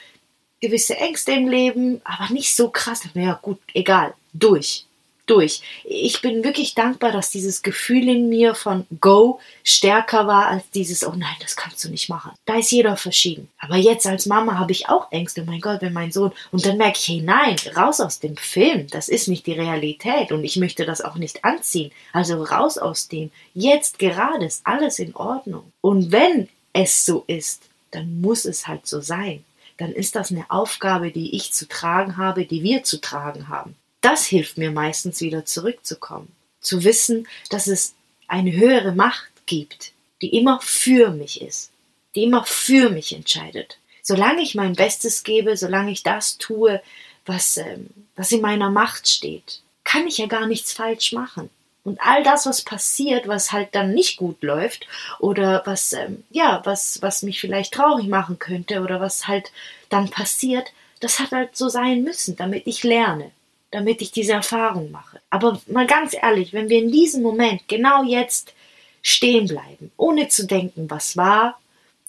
gewisse 0.59 0.97
Ängste 0.97 1.33
im 1.33 1.47
Leben, 1.47 2.01
aber 2.03 2.31
nicht 2.31 2.55
so 2.55 2.69
krass. 2.69 3.03
Ja, 3.13 3.39
gut, 3.41 3.59
egal, 3.73 4.13
durch 4.33 4.85
durch. 5.25 5.61
Ich 5.83 6.21
bin 6.21 6.43
wirklich 6.43 6.75
dankbar, 6.75 7.11
dass 7.11 7.29
dieses 7.29 7.61
Gefühl 7.61 8.09
in 8.09 8.29
mir 8.29 8.55
von 8.55 8.85
Go 8.99 9.39
stärker 9.63 10.27
war 10.27 10.47
als 10.47 10.69
dieses, 10.71 11.05
oh 11.05 11.13
nein, 11.15 11.35
das 11.39 11.55
kannst 11.55 11.83
du 11.83 11.89
nicht 11.89 12.09
machen. 12.09 12.31
Da 12.45 12.57
ist 12.57 12.71
jeder 12.71 12.97
verschieden. 12.97 13.49
Aber 13.57 13.77
jetzt 13.77 14.05
als 14.05 14.25
Mama 14.25 14.57
habe 14.57 14.71
ich 14.71 14.89
auch 14.89 15.11
Ängste, 15.11 15.41
oh 15.41 15.49
mein 15.49 15.61
Gott, 15.61 15.81
wenn 15.81 15.93
mein 15.93 16.11
Sohn, 16.11 16.31
und 16.51 16.65
dann 16.65 16.77
merke 16.77 16.97
ich, 16.99 17.07
hey, 17.07 17.21
nein, 17.21 17.55
raus 17.75 18.01
aus 18.01 18.19
dem 18.19 18.35
Film, 18.35 18.87
das 18.87 19.07
ist 19.07 19.27
nicht 19.27 19.47
die 19.47 19.53
Realität 19.53 20.31
und 20.31 20.43
ich 20.43 20.57
möchte 20.57 20.85
das 20.85 21.01
auch 21.01 21.15
nicht 21.15 21.45
anziehen. 21.45 21.91
Also 22.11 22.43
raus 22.43 22.77
aus 22.77 23.07
dem. 23.07 23.31
Jetzt 23.53 23.99
gerade 23.99 24.45
ist 24.45 24.61
alles 24.65 24.99
in 24.99 25.15
Ordnung. 25.15 25.71
Und 25.81 26.11
wenn 26.11 26.49
es 26.73 27.05
so 27.05 27.23
ist, 27.27 27.63
dann 27.91 28.21
muss 28.21 28.45
es 28.45 28.67
halt 28.67 28.87
so 28.87 28.99
sein. 28.99 29.45
Dann 29.77 29.91
ist 29.91 30.15
das 30.15 30.31
eine 30.31 30.45
Aufgabe, 30.49 31.11
die 31.11 31.35
ich 31.35 31.53
zu 31.53 31.67
tragen 31.67 32.17
habe, 32.17 32.45
die 32.45 32.63
wir 32.63 32.83
zu 32.83 32.99
tragen 32.99 33.47
haben 33.47 33.75
das 34.03 34.25
hilft 34.25 34.57
mir 34.57 34.71
meistens 34.71 35.21
wieder 35.21 35.45
zurückzukommen. 35.45 36.31
Zu 36.59 36.83
wissen, 36.83 37.27
dass 37.49 37.67
es 37.67 37.95
eine 38.27 38.53
höhere 38.53 38.93
Macht 38.93 39.31
gibt, 39.45 39.91
die 40.21 40.35
immer 40.37 40.59
für 40.61 41.11
mich 41.11 41.41
ist, 41.41 41.71
die 42.15 42.23
immer 42.23 42.45
für 42.45 42.89
mich 42.89 43.13
entscheidet. 43.13 43.77
Solange 44.01 44.41
ich 44.41 44.55
mein 44.55 44.73
Bestes 44.73 45.23
gebe, 45.23 45.55
solange 45.57 45.91
ich 45.91 46.03
das 46.03 46.37
tue, 46.37 46.81
was, 47.25 47.57
ähm, 47.57 47.89
was 48.15 48.31
in 48.31 48.41
meiner 48.41 48.69
Macht 48.69 49.07
steht, 49.07 49.61
kann 49.83 50.07
ich 50.07 50.17
ja 50.17 50.27
gar 50.27 50.47
nichts 50.47 50.73
falsch 50.73 51.13
machen. 51.13 51.49
Und 51.85 51.99
all 52.01 52.23
das, 52.23 52.45
was 52.45 52.61
passiert, 52.61 53.27
was 53.27 53.51
halt 53.51 53.75
dann 53.75 53.93
nicht 53.93 54.17
gut 54.17 54.41
läuft 54.41 54.87
oder 55.19 55.63
was, 55.65 55.91
ähm, 55.93 56.23
ja, 56.29 56.61
was, 56.63 57.01
was 57.01 57.23
mich 57.23 57.41
vielleicht 57.41 57.73
traurig 57.73 58.07
machen 58.07 58.39
könnte 58.39 58.81
oder 58.81 59.01
was 59.01 59.27
halt 59.27 59.51
dann 59.89 60.09
passiert, 60.09 60.71
das 61.01 61.19
hat 61.19 61.31
halt 61.31 61.57
so 61.57 61.67
sein 61.67 62.03
müssen, 62.03 62.37
damit 62.37 62.67
ich 62.67 62.83
lerne, 62.83 63.31
damit 63.73 64.01
ich 64.01 64.11
diese 64.11 64.33
Erfahrung 64.33 64.91
mache. 64.91 65.19
Aber 65.29 65.61
mal 65.67 65.87
ganz 65.87 66.13
ehrlich, 66.13 66.53
wenn 66.53 66.69
wir 66.69 66.79
in 66.79 66.91
diesem 66.91 67.21
Moment 67.21 67.67
genau 67.67 68.03
jetzt 68.03 68.53
stehen 69.01 69.47
bleiben, 69.47 69.91
ohne 69.97 70.29
zu 70.29 70.45
denken, 70.45 70.89
was 70.89 71.17
war 71.17 71.59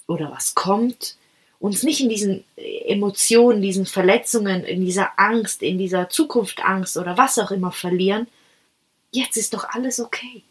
oder 0.07 0.31
was 0.31 0.55
kommt, 0.55 1.15
uns 1.59 1.83
nicht 1.83 2.01
in 2.01 2.09
diesen 2.09 2.43
Emotionen, 2.55 3.61
diesen 3.61 3.85
Verletzungen, 3.85 4.63
in 4.63 4.85
dieser 4.85 5.19
Angst, 5.19 5.63
in 5.63 5.77
dieser 5.77 6.09
Zukunftangst 6.09 6.97
oder 6.97 7.17
was 7.17 7.39
auch 7.39 7.51
immer 7.51 7.71
verlieren, 7.71 8.27
Jetzt 9.15 9.37
ist 9.37 9.53
doch 9.53 9.69
alles 9.69 10.01
okay. 10.01 10.43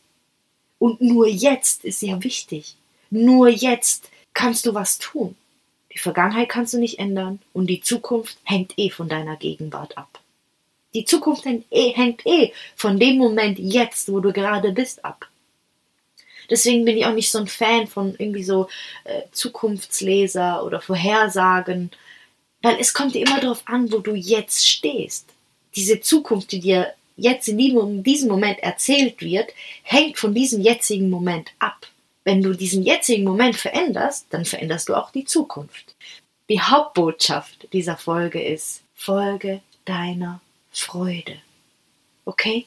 Und 0.78 1.02
nur 1.02 1.28
jetzt 1.28 1.84
ist 1.84 2.00
ja 2.00 2.24
wichtig. 2.24 2.76
Nur 3.10 3.48
jetzt 3.48 4.10
kannst 4.32 4.64
du 4.64 4.72
was 4.72 4.96
tun. 4.96 5.36
Die 5.92 5.98
Vergangenheit 5.98 6.48
kannst 6.48 6.72
du 6.72 6.78
nicht 6.78 6.98
ändern 6.98 7.40
und 7.52 7.66
die 7.66 7.82
Zukunft 7.82 8.38
hängt 8.42 8.72
eh 8.78 8.88
von 8.88 9.06
deiner 9.06 9.36
Gegenwart 9.36 9.98
ab. 9.98 10.18
Die 10.94 11.04
Zukunft 11.04 11.44
hängt 11.44 11.66
eh, 11.70 11.90
hängt 11.90 12.24
eh 12.26 12.52
von 12.76 12.98
dem 12.98 13.18
Moment 13.18 13.58
jetzt, 13.58 14.10
wo 14.12 14.20
du 14.20 14.32
gerade 14.32 14.72
bist, 14.72 15.04
ab. 15.04 15.28
Deswegen 16.50 16.84
bin 16.84 16.96
ich 16.96 17.06
auch 17.06 17.14
nicht 17.14 17.30
so 17.30 17.38
ein 17.38 17.46
Fan 17.46 17.86
von 17.86 18.14
irgendwie 18.18 18.44
so 18.44 18.68
äh, 19.04 19.22
Zukunftsleser 19.32 20.64
oder 20.64 20.80
Vorhersagen, 20.80 21.90
weil 22.62 22.76
es 22.78 22.94
kommt 22.94 23.14
dir 23.14 23.26
immer 23.26 23.40
darauf 23.40 23.62
an, 23.66 23.90
wo 23.92 23.98
du 23.98 24.14
jetzt 24.14 24.68
stehst. 24.68 25.28
Diese 25.74 26.00
Zukunft, 26.00 26.52
die 26.52 26.60
dir 26.60 26.92
jetzt 27.16 27.48
in 27.48 28.02
diesem 28.02 28.28
Moment 28.28 28.58
erzählt 28.60 29.20
wird, 29.20 29.50
hängt 29.82 30.18
von 30.18 30.34
diesem 30.34 30.60
jetzigen 30.60 31.10
Moment 31.10 31.50
ab. 31.58 31.86
Wenn 32.24 32.42
du 32.42 32.54
diesen 32.54 32.82
jetzigen 32.82 33.24
Moment 33.24 33.56
veränderst, 33.56 34.26
dann 34.30 34.44
veränderst 34.44 34.88
du 34.88 34.94
auch 34.94 35.10
die 35.10 35.24
Zukunft. 35.24 35.94
Die 36.48 36.60
Hauptbotschaft 36.60 37.68
dieser 37.72 37.96
Folge 37.96 38.42
ist, 38.42 38.82
folge 38.94 39.60
deiner 39.84 40.40
Freude. 40.74 41.38
Okay? 42.24 42.66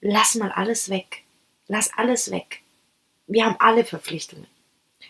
Lass 0.00 0.34
mal 0.34 0.52
alles 0.52 0.88
weg. 0.88 1.22
Lass 1.68 1.90
alles 1.96 2.30
weg. 2.30 2.60
Wir 3.26 3.44
haben 3.44 3.56
alle 3.58 3.84
Verpflichtungen. 3.84 4.46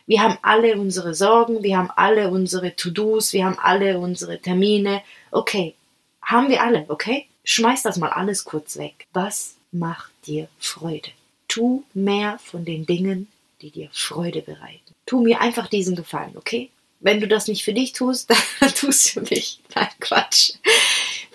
Wir 0.06 0.22
haben 0.22 0.38
alle 0.42 0.78
unsere 0.78 1.14
Sorgen, 1.14 1.62
wir 1.62 1.76
haben 1.76 1.90
alle 1.90 2.30
unsere 2.30 2.76
To-Dos, 2.76 3.32
wir 3.32 3.44
haben 3.44 3.58
alle 3.58 3.98
unsere 3.98 4.40
Termine. 4.40 5.02
Okay, 5.32 5.74
haben 6.22 6.48
wir 6.48 6.62
alle, 6.62 6.84
okay? 6.88 7.26
Schmeiß 7.44 7.82
das 7.82 7.96
mal 7.96 8.10
alles 8.10 8.44
kurz 8.44 8.76
weg. 8.76 9.06
Was 9.12 9.56
macht 9.72 10.12
dir 10.26 10.48
Freude? 10.58 11.10
Tu 11.48 11.82
mehr 11.92 12.38
von 12.38 12.64
den 12.64 12.86
Dingen, 12.86 13.28
die 13.60 13.70
dir 13.70 13.88
Freude 13.92 14.42
bereiten. 14.42 14.94
Tu 15.06 15.20
mir 15.20 15.40
einfach 15.40 15.68
diesen 15.68 15.96
Gefallen, 15.96 16.36
okay? 16.36 16.70
Wenn 17.00 17.20
du 17.20 17.28
das 17.28 17.48
nicht 17.48 17.64
für 17.64 17.74
dich 17.74 17.92
tust, 17.92 18.30
dann 18.60 18.74
tust 18.74 19.10
für 19.10 19.22
mich. 19.22 19.60
Nein, 19.74 19.88
Quatsch. 20.00 20.52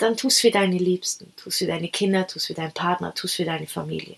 Dann 0.01 0.17
tust 0.17 0.41
für 0.41 0.49
deine 0.49 0.79
Liebsten, 0.79 1.31
tust 1.35 1.59
für 1.59 1.67
deine 1.67 1.87
Kinder, 1.87 2.25
tust 2.25 2.47
für 2.47 2.55
deinen 2.55 2.73
Partner, 2.73 3.13
tust 3.13 3.35
für 3.35 3.45
deine 3.45 3.67
Familie. 3.67 4.15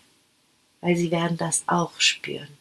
Weil 0.79 0.95
sie 0.95 1.11
werden 1.11 1.35
das 1.35 1.63
auch 1.67 1.91
spüren. 1.99 2.57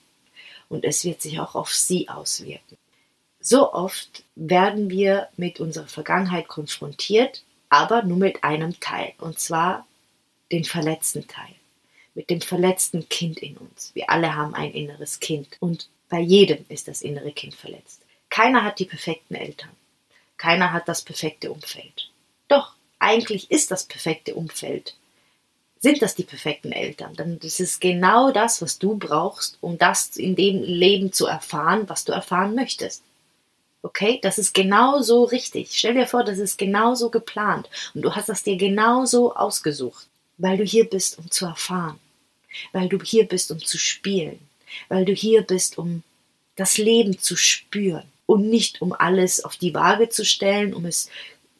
Und 0.68 0.84
es 0.84 1.04
wird 1.04 1.22
sich 1.22 1.38
auch 1.38 1.54
auf 1.54 1.72
sie 1.72 2.08
auswirken. 2.08 2.76
So 3.38 3.72
oft 3.72 4.24
werden 4.34 4.90
wir 4.90 5.28
mit 5.36 5.60
unserer 5.60 5.86
Vergangenheit 5.86 6.48
konfrontiert, 6.48 7.44
aber 7.68 8.02
nur 8.02 8.18
mit 8.18 8.42
einem 8.42 8.80
Teil, 8.80 9.12
und 9.18 9.38
zwar 9.38 9.86
den 10.50 10.64
verletzten 10.64 11.28
Teil, 11.28 11.54
mit 12.14 12.28
dem 12.28 12.40
verletzten 12.40 13.08
Kind 13.08 13.38
in 13.38 13.56
uns. 13.56 13.92
Wir 13.94 14.10
alle 14.10 14.34
haben 14.34 14.54
ein 14.54 14.72
inneres 14.72 15.20
Kind 15.20 15.48
und 15.60 15.88
bei 16.08 16.18
jedem 16.18 16.64
ist 16.68 16.88
das 16.88 17.02
innere 17.02 17.30
Kind 17.30 17.54
verletzt. 17.54 18.02
Keiner 18.30 18.64
hat 18.64 18.80
die 18.80 18.84
perfekten 18.84 19.36
Eltern. 19.36 19.70
Keiner 20.38 20.72
hat 20.72 20.88
das 20.88 21.02
perfekte 21.02 21.52
Umfeld. 21.52 22.10
Doch, 22.48 22.74
eigentlich 23.02 23.50
ist 23.50 23.70
das 23.70 23.84
perfekte 23.84 24.34
Umfeld. 24.34 24.94
Sind 25.80 26.00
das 26.00 26.14
die 26.14 26.22
perfekten 26.22 26.70
Eltern? 26.70 27.14
Dann 27.16 27.38
ist 27.38 27.58
es 27.58 27.80
genau 27.80 28.30
das, 28.30 28.62
was 28.62 28.78
du 28.78 28.96
brauchst, 28.96 29.58
um 29.60 29.76
das 29.76 30.16
in 30.16 30.36
dem 30.36 30.62
Leben 30.62 31.12
zu 31.12 31.26
erfahren, 31.26 31.88
was 31.88 32.04
du 32.04 32.12
erfahren 32.12 32.54
möchtest. 32.54 33.02
Okay, 33.82 34.20
das 34.22 34.38
ist 34.38 34.54
genauso 34.54 35.24
richtig. 35.24 35.76
Stell 35.76 35.94
dir 35.94 36.06
vor, 36.06 36.22
das 36.22 36.38
ist 36.38 36.56
genauso 36.56 37.10
geplant 37.10 37.68
und 37.94 38.02
du 38.02 38.14
hast 38.14 38.28
das 38.28 38.44
dir 38.44 38.56
genauso 38.56 39.34
ausgesucht, 39.34 40.06
weil 40.38 40.56
du 40.56 40.62
hier 40.62 40.84
bist, 40.84 41.18
um 41.18 41.28
zu 41.28 41.46
erfahren, 41.46 41.98
weil 42.70 42.88
du 42.88 42.98
hier 43.02 43.26
bist, 43.26 43.50
um 43.50 43.58
zu 43.58 43.78
spielen, 43.78 44.38
weil 44.88 45.04
du 45.04 45.12
hier 45.12 45.42
bist, 45.42 45.78
um 45.78 46.04
das 46.54 46.78
Leben 46.78 47.18
zu 47.18 47.34
spüren 47.34 48.04
und 48.26 48.48
nicht 48.48 48.80
um 48.80 48.92
alles 48.92 49.44
auf 49.44 49.56
die 49.56 49.74
Waage 49.74 50.08
zu 50.10 50.24
stellen, 50.24 50.74
um 50.74 50.84
es 50.84 51.08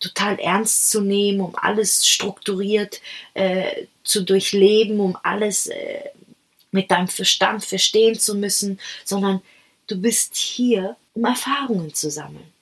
total 0.03 0.39
ernst 0.39 0.91
zu 0.91 1.01
nehmen, 1.01 1.41
um 1.41 1.55
alles 1.57 2.07
strukturiert 2.07 3.01
äh, 3.35 3.87
zu 4.03 4.23
durchleben, 4.23 5.01
um 5.01 5.17
alles 5.23 5.69
äh, 5.69 6.11
mit 6.73 6.91
deinem 6.91 7.09
Verstand 7.09 7.65
verstehen 7.65 8.19
zu 8.19 8.35
müssen, 8.35 8.81
sondern 9.05 9.41
du 9.87 10.01
bist 10.01 10.37
hier, 10.37 10.97
um 11.15 11.25
Erfahrungen 11.25 11.95
zu 11.95 12.11
sammeln. 12.11 12.53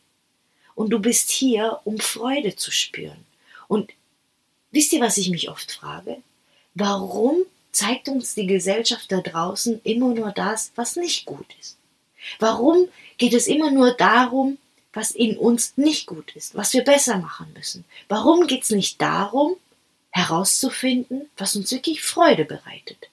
Und 0.75 0.91
du 0.91 0.99
bist 0.99 1.31
hier, 1.31 1.81
um 1.85 1.99
Freude 1.99 2.57
zu 2.57 2.71
spüren. 2.71 3.25
Und 3.69 3.93
wisst 4.71 4.93
ihr, 4.93 5.01
was 5.01 5.17
ich 5.17 5.31
mich 5.31 5.49
oft 5.49 5.73
frage? 5.73 6.19
Warum 6.75 7.43
zeigt 7.73 8.09
uns 8.09 8.35
die 8.35 8.47
Gesellschaft 8.47 9.11
da 9.13 9.21
draußen 9.21 9.81
immer 9.85 10.15
nur 10.15 10.33
das, 10.33 10.73
was 10.75 10.97
nicht 10.97 11.25
gut 11.25 11.47
ist? 11.61 11.77
Warum 12.39 12.89
geht 13.19 13.33
es 13.33 13.47
immer 13.47 13.71
nur 13.71 13.93
darum, 13.93 14.59
was 14.93 15.13
in 15.13 15.37
uns 15.37 15.77
nicht 15.77 16.07
gut 16.07 16.35
ist, 16.35 16.55
was 16.55 16.73
wir 16.73 16.83
besser 16.83 17.19
machen 17.19 17.53
müssen? 17.55 17.85
Warum 18.09 18.47
geht 18.47 18.65
es 18.65 18.71
nicht 18.71 19.01
darum, 19.01 19.57
herauszufinden, 20.11 21.31
was 21.37 21.55
uns 21.57 21.71
wirklich 21.71 22.03
Freude 22.03 22.45
bereitet? 22.45 23.09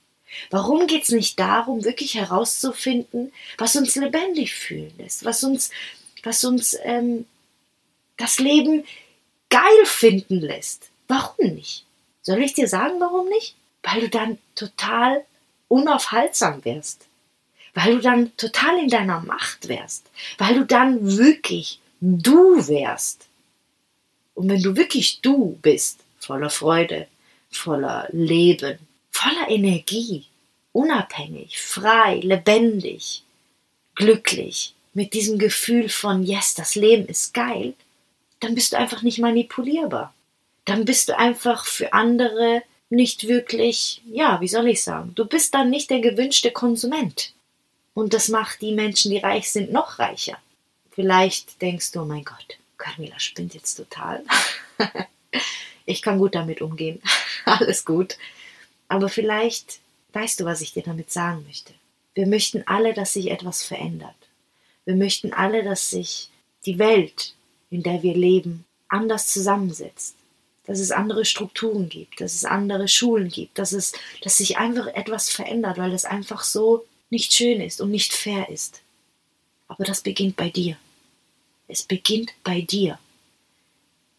Warum 0.50 0.88
geht 0.88 1.04
es 1.04 1.10
nicht 1.10 1.40
darum, 1.40 1.84
wirklich 1.84 2.16
herauszufinden, 2.16 3.32
was 3.58 3.76
uns 3.76 3.96
lebendig 3.96 4.54
fühlen 4.54 4.94
lässt, 4.98 5.26
was 5.26 5.44
uns, 5.44 5.72
was 6.24 6.44
uns 6.44 6.76
ähm, 6.84 7.26
das 8.18 8.40
Leben 8.40 8.84
geil 9.50 9.86
finden 9.86 10.40
lässt? 10.40 10.90
Warum 11.08 11.54
nicht? 11.54 11.86
Soll 12.22 12.42
ich 12.44 12.54
dir 12.54 12.68
sagen, 12.68 13.00
warum 13.00 13.30
nicht? 13.30 13.56
Weil 13.84 14.02
du 14.02 14.10
dann 14.10 14.38
total 14.56 15.24
unaufhaltsam 15.70 16.64
wärst. 16.66 17.07
Weil 17.78 17.98
du 17.98 18.02
dann 18.02 18.36
total 18.38 18.80
in 18.80 18.90
deiner 18.90 19.20
Macht 19.20 19.68
wärst. 19.68 20.10
Weil 20.40 20.56
du 20.56 20.66
dann 20.66 21.16
wirklich 21.16 21.80
du 22.02 22.68
wärst. 22.68 23.28
Und 24.34 24.50
wenn 24.50 24.64
du 24.64 24.76
wirklich 24.76 25.22
du 25.22 25.60
bist, 25.62 26.00
voller 26.20 26.50
Freude, 26.50 27.06
voller 27.52 28.08
Leben, 28.12 28.80
voller 29.12 29.48
Energie, 29.48 30.26
unabhängig, 30.72 31.62
frei, 31.62 32.20
lebendig, 32.24 33.22
glücklich, 33.94 34.74
mit 34.96 35.14
diesem 35.14 35.38
Gefühl 35.38 35.88
von, 35.90 36.24
yes, 36.24 36.56
das 36.56 36.74
Leben 36.74 37.06
ist 37.06 37.36
geil, 37.36 37.76
dann 38.40 38.56
bist 38.56 38.74
du 38.74 38.78
einfach 38.78 39.04
nicht 39.04 39.20
manipulierbar. 39.20 40.16
Dann 40.66 40.84
bist 40.84 41.10
du 41.10 41.18
einfach 41.18 41.68
für 41.68 41.94
andere 41.94 42.64
nicht 42.90 43.28
wirklich, 43.28 44.02
ja, 44.12 44.42
wie 44.42 44.48
soll 44.48 44.68
ich 44.68 44.82
sagen, 44.82 45.12
du 45.14 45.26
bist 45.26 45.54
dann 45.54 45.70
nicht 45.70 45.92
der 45.92 46.00
gewünschte 46.00 46.50
Konsument. 46.50 47.34
Und 47.98 48.14
das 48.14 48.28
macht 48.28 48.62
die 48.62 48.74
Menschen, 48.74 49.10
die 49.10 49.18
reich 49.18 49.52
sind, 49.52 49.72
noch 49.72 49.98
reicher. 49.98 50.38
Vielleicht 50.92 51.60
denkst 51.64 51.94
du, 51.94 52.02
oh 52.02 52.06
mein 52.06 52.24
Gott, 52.24 52.60
Carmila 52.78 53.20
spinnt 53.20 53.56
jetzt 53.56 53.74
total. 53.74 54.24
ich 55.88 56.04
kann 56.04 56.20
gut 56.20 56.36
damit 56.36 56.62
umgehen. 56.62 57.02
Alles 57.46 57.86
gut. 57.86 58.20
Aber 58.88 59.10
vielleicht 59.10 59.80
weißt 60.14 60.40
du, 60.40 60.46
was 60.46 60.62
ich 60.62 60.74
dir 60.74 60.84
damit 60.84 61.12
sagen 61.12 61.44
möchte. 61.48 61.74
Wir 62.14 62.28
möchten 62.28 62.62
alle, 62.68 62.94
dass 62.94 63.14
sich 63.14 63.32
etwas 63.32 63.64
verändert. 63.64 64.16
Wir 64.86 64.96
möchten 64.96 65.34
alle, 65.34 65.64
dass 65.64 65.90
sich 65.90 66.30
die 66.68 66.78
Welt, 66.78 67.34
in 67.72 67.82
der 67.82 68.04
wir 68.04 68.14
leben, 68.14 68.64
anders 68.90 69.26
zusammensetzt. 69.26 70.14
Dass 70.68 70.78
es 70.78 70.92
andere 70.92 71.26
Strukturen 71.26 71.90
gibt, 71.90 72.22
dass 72.22 72.36
es 72.36 72.46
andere 72.46 72.88
Schulen 72.90 73.30
gibt, 73.30 73.58
dass 73.58 73.72
es, 73.72 73.94
dass 74.22 74.38
sich 74.38 74.60
einfach 74.60 74.86
etwas 74.86 75.32
verändert, 75.32 75.80
weil 75.80 75.94
es 75.94 76.06
einfach 76.06 76.44
so 76.44 76.86
nicht 77.10 77.34
schön 77.34 77.62
ist 77.62 77.82
und 77.82 77.92
nicht 77.92 78.14
fair 78.14 78.50
ist. 78.50 78.82
Aber 79.68 79.84
das 79.84 80.02
beginnt 80.02 80.36
bei 80.36 80.50
dir. 80.50 80.78
Es 81.68 81.84
beginnt 81.84 82.34
bei 82.44 82.62
dir, 82.62 82.98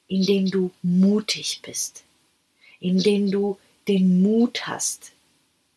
indem 0.06 0.50
du 0.50 0.70
mutig 0.82 1.60
bist, 1.62 2.04
indem 2.80 3.30
du 3.30 3.58
den 3.86 4.22
Mut 4.22 4.66
hast, 4.66 5.12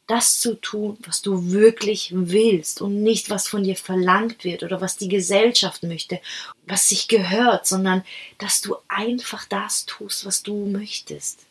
das 0.08 0.40
zu 0.40 0.56
tun, 0.56 0.98
was 1.06 1.22
du 1.22 1.52
wirklich 1.52 2.10
willst 2.14 2.82
und 2.82 3.02
nicht, 3.02 3.30
was 3.30 3.48
von 3.48 3.64
dir 3.64 3.78
verlangt 3.78 4.44
wird 4.44 4.64
oder 4.64 4.82
was 4.82 4.98
die 4.98 5.08
Gesellschaft 5.08 5.84
möchte, 5.84 6.20
was 6.66 6.90
sich 6.90 7.08
gehört, 7.08 7.66
sondern 7.66 8.04
dass 8.38 8.60
du 8.60 8.76
einfach 8.90 9.46
das 9.46 9.86
tust, 9.86 10.26
was 10.26 10.44
du 10.44 10.66
möchtest. 10.66 11.46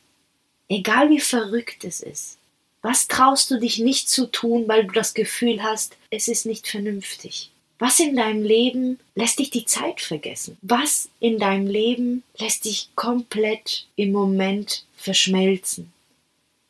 Egal 0.68 1.08
wie 1.08 1.20
verrückt 1.20 1.84
es 1.84 2.02
ist. 2.02 2.36
Was 2.82 3.08
traust 3.08 3.50
du 3.50 3.58
dich 3.58 3.78
nicht 3.78 4.08
zu 4.08 4.26
tun, 4.26 4.66
weil 4.66 4.86
du 4.86 4.92
das 4.92 5.12
Gefühl 5.12 5.62
hast, 5.62 5.96
es 6.10 6.28
ist 6.28 6.46
nicht 6.46 6.66
vernünftig? 6.66 7.50
Was 7.78 7.98
in 7.98 8.16
deinem 8.16 8.42
Leben 8.42 8.98
lässt 9.14 9.38
dich 9.38 9.50
die 9.50 9.64
Zeit 9.64 10.00
vergessen? 10.00 10.56
Was 10.62 11.08
in 11.18 11.38
deinem 11.38 11.66
Leben 11.66 12.22
lässt 12.38 12.64
dich 12.64 12.90
komplett 12.94 13.86
im 13.96 14.12
Moment 14.12 14.84
verschmelzen? 14.96 15.92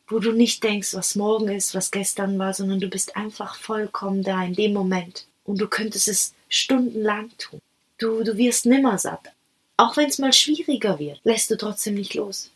Wo 0.08 0.18
du 0.18 0.32
nicht 0.32 0.64
denkst, 0.64 0.94
was 0.94 1.14
morgen 1.14 1.48
ist, 1.48 1.74
was 1.74 1.90
gestern 1.92 2.38
war, 2.38 2.54
sondern 2.54 2.80
du 2.80 2.88
bist 2.88 3.16
einfach 3.16 3.56
vollkommen 3.56 4.22
da 4.22 4.44
in 4.44 4.54
dem 4.54 4.72
Moment. 4.72 5.26
Und 5.44 5.60
du 5.60 5.68
könntest 5.68 6.08
es 6.08 6.34
stundenlang 6.48 7.30
tun. 7.38 7.60
Du, 7.98 8.22
du 8.24 8.36
wirst 8.36 8.66
nimmer 8.66 8.98
satt. 8.98 9.32
Auch 9.76 9.96
wenn 9.96 10.08
es 10.08 10.18
mal 10.18 10.32
schwieriger 10.32 10.98
wird, 10.98 11.20
lässt 11.24 11.50
du 11.50 11.56
trotzdem 11.56 11.94
nicht 11.94 12.14
los. 12.14 12.50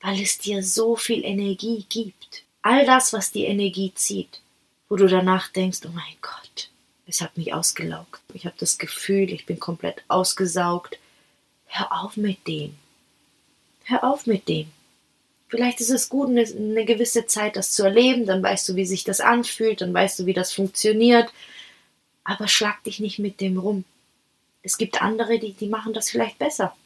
Weil 0.00 0.20
es 0.20 0.38
dir 0.38 0.62
so 0.62 0.96
viel 0.96 1.24
Energie 1.24 1.84
gibt. 1.88 2.44
All 2.62 2.84
das, 2.84 3.12
was 3.12 3.32
die 3.32 3.44
Energie 3.44 3.92
zieht, 3.94 4.40
wo 4.88 4.96
du 4.96 5.06
danach 5.06 5.48
denkst, 5.48 5.80
oh 5.86 5.90
mein 5.94 6.16
Gott, 6.20 6.70
es 7.06 7.20
hat 7.20 7.36
mich 7.36 7.54
ausgelaugt. 7.54 8.20
Ich 8.34 8.44
habe 8.44 8.56
das 8.58 8.78
Gefühl, 8.78 9.32
ich 9.32 9.46
bin 9.46 9.58
komplett 9.58 10.02
ausgesaugt. 10.08 10.98
Hör 11.66 12.02
auf 12.02 12.16
mit 12.16 12.46
dem. 12.46 12.76
Hör 13.84 14.04
auf 14.04 14.26
mit 14.26 14.48
dem. 14.48 14.70
Vielleicht 15.48 15.80
ist 15.80 15.90
es 15.90 16.08
gut, 16.08 16.28
eine, 16.28 16.42
eine 16.42 16.84
gewisse 16.84 17.26
Zeit 17.26 17.56
das 17.56 17.72
zu 17.72 17.82
erleben, 17.82 18.26
dann 18.26 18.42
weißt 18.42 18.68
du, 18.68 18.76
wie 18.76 18.86
sich 18.86 19.02
das 19.02 19.20
anfühlt, 19.20 19.80
dann 19.80 19.92
weißt 19.92 20.20
du, 20.20 20.26
wie 20.26 20.32
das 20.32 20.52
funktioniert. 20.52 21.32
Aber 22.22 22.46
schlag 22.46 22.84
dich 22.84 23.00
nicht 23.00 23.18
mit 23.18 23.40
dem 23.40 23.58
rum. 23.58 23.84
Es 24.62 24.78
gibt 24.78 25.02
andere, 25.02 25.38
die, 25.38 25.54
die 25.54 25.68
machen 25.68 25.92
das 25.92 26.10
vielleicht 26.10 26.38
besser. 26.38 26.76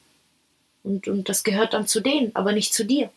Und, 0.82 1.08
und 1.08 1.28
das 1.28 1.44
gehört 1.44 1.74
dann 1.74 1.86
zu 1.86 2.00
denen, 2.00 2.34
aber 2.34 2.52
nicht 2.52 2.72
zu 2.72 2.84
dir. 2.84 3.10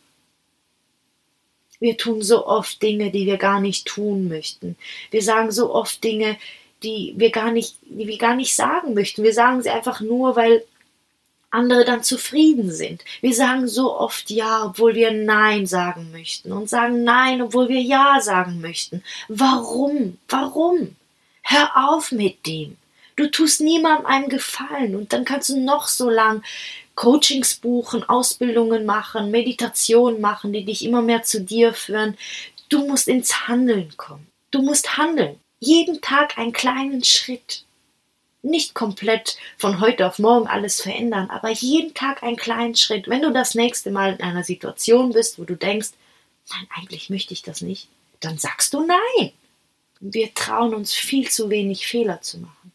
Wir 1.80 1.98
tun 1.98 2.22
so 2.22 2.46
oft 2.48 2.82
Dinge, 2.82 3.12
die 3.12 3.26
wir 3.26 3.38
gar 3.38 3.60
nicht 3.60 3.86
tun 3.86 4.28
möchten. 4.28 4.76
Wir 5.12 5.22
sagen 5.22 5.52
so 5.52 5.74
oft 5.74 6.04
Dinge, 6.04 6.38
die 6.84 7.14
wir 7.18 7.32
gar 7.32 7.52
nicht, 7.52 7.76
die 7.82 8.08
wir 8.08 8.18
gar 8.18 8.36
nicht 8.36 8.56
sagen 8.56 8.94
möchten. 8.94 9.24
Wir 9.24 9.34
sagen 9.34 9.62
sie 9.62 9.70
einfach 9.70 10.02
nur, 10.02 10.36
weil 10.36 10.64
andere 11.50 11.86
dann 11.86 12.04
zufrieden 12.04 12.72
sind. 12.72 13.04
Wir 13.22 13.34
sagen 13.34 13.68
so 13.68 13.98
oft 13.98 14.30
Ja, 14.30 14.66
obwohl 14.66 14.96
wir 14.96 15.12
Nein 15.12 15.66
sagen 15.66 16.12
möchten 16.12 16.52
und 16.52 16.70
sagen 16.70 17.04
Nein, 17.04 17.42
obwohl 17.42 17.70
wir 17.70 17.82
Ja 17.82 18.20
sagen 18.22 18.62
möchten. 18.62 19.04
Warum? 19.28 20.18
Warum? 20.28 20.96
Hör 21.42 21.90
auf 21.90 22.12
mit 22.12 22.46
dem. 22.46 22.78
Du 23.16 23.28
tust 23.32 23.62
niemandem 23.62 24.06
einen 24.06 24.30
Gefallen 24.30 24.96
und 24.96 25.14
dann 25.14 25.26
kannst 25.26 25.50
du 25.50 25.60
noch 25.60 25.88
so 25.88 26.10
lang 26.10 26.44
Coachings 26.98 27.54
buchen, 27.54 28.04
Ausbildungen 28.10 28.84
machen, 28.84 29.30
Meditationen 29.30 30.20
machen, 30.20 30.52
die 30.52 30.66
dich 30.66 30.84
immer 30.84 31.04
mehr 31.04 31.22
zu 31.22 31.40
dir 31.40 31.74
führen. 31.74 32.18
Du 32.70 32.88
musst 32.88 33.08
ins 33.08 33.48
Handeln 33.48 33.96
kommen. 33.98 34.26
Du 34.50 34.64
musst 34.64 34.98
handeln. 34.98 35.40
Jeden 35.60 36.02
Tag 36.02 36.40
einen 36.40 36.54
kleinen 36.54 37.04
Schritt. 37.04 37.66
Nicht 38.42 38.74
komplett 38.74 39.38
von 39.58 39.80
heute 39.80 40.08
auf 40.08 40.18
morgen 40.18 40.48
alles 40.48 40.82
verändern, 40.82 41.30
aber 41.30 41.52
jeden 41.52 41.94
Tag 41.94 42.24
einen 42.24 42.36
kleinen 42.36 42.76
Schritt. 42.76 43.08
Wenn 43.08 43.22
du 43.22 43.32
das 43.32 43.54
nächste 43.54 43.92
Mal 43.92 44.14
in 44.16 44.22
einer 44.22 44.44
Situation 44.44 45.14
bist, 45.14 45.38
wo 45.38 45.44
du 45.44 45.56
denkst, 45.56 45.90
nein, 46.50 46.68
eigentlich 46.76 47.12
möchte 47.12 47.34
ich 47.34 47.44
das 47.44 47.62
nicht, 47.62 47.90
dann 48.22 48.40
sagst 48.40 48.74
du 48.74 48.82
nein. 48.82 49.32
Wir 50.00 50.34
trauen 50.34 50.74
uns 50.74 50.96
viel 50.96 51.30
zu 51.30 51.52
wenig 51.52 51.86
Fehler 51.86 52.22
zu 52.22 52.40
machen. 52.40 52.72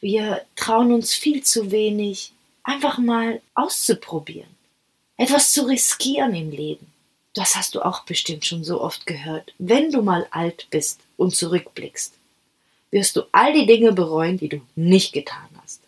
Wir 0.00 0.44
trauen 0.56 0.92
uns 0.92 1.14
viel 1.14 1.42
zu 1.42 1.70
wenig 1.70 2.33
einfach 2.64 2.98
mal 2.98 3.40
auszuprobieren, 3.54 4.50
etwas 5.16 5.52
zu 5.52 5.66
riskieren 5.66 6.34
im 6.34 6.50
Leben. 6.50 6.86
Das 7.34 7.56
hast 7.56 7.74
du 7.74 7.82
auch 7.82 8.04
bestimmt 8.04 8.44
schon 8.44 8.64
so 8.64 8.80
oft 8.80 9.06
gehört. 9.06 9.52
Wenn 9.58 9.90
du 9.90 10.02
mal 10.02 10.26
alt 10.30 10.66
bist 10.70 11.00
und 11.16 11.34
zurückblickst, 11.34 12.14
wirst 12.90 13.16
du 13.16 13.22
all 13.32 13.52
die 13.52 13.66
Dinge 13.66 13.92
bereuen, 13.92 14.38
die 14.38 14.48
du 14.48 14.60
nicht 14.76 15.12
getan 15.12 15.48
hast. 15.62 15.80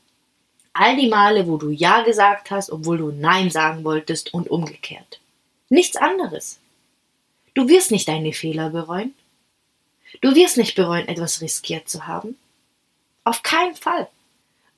All 0.72 0.96
die 0.96 1.09
Male, 1.09 1.46
wo 1.46 1.57
du 1.57 1.70
Ja 1.70 2.03
gesagt 2.03 2.50
hast, 2.50 2.70
obwohl 2.70 2.98
du 2.98 3.11
Nein 3.11 3.50
sagen 3.50 3.85
wolltest 3.85 4.35
und 4.35 4.50
umgekehrt. 4.50 5.20
Nichts 5.68 5.96
anderes. 5.96 6.59
Du 7.55 7.68
wirst 7.68 7.90
nicht 7.90 8.09
deine 8.09 8.33
Fehler 8.33 8.70
bereuen. 8.70 9.14
Du 10.20 10.35
wirst 10.35 10.57
nicht 10.57 10.74
bereuen, 10.74 11.09
etwas 11.09 11.40
riskiert 11.40 11.88
zu 11.88 12.07
haben. 12.07 12.37
Auf 13.24 13.42
keinen 13.42 13.74
Fall. 13.74 14.09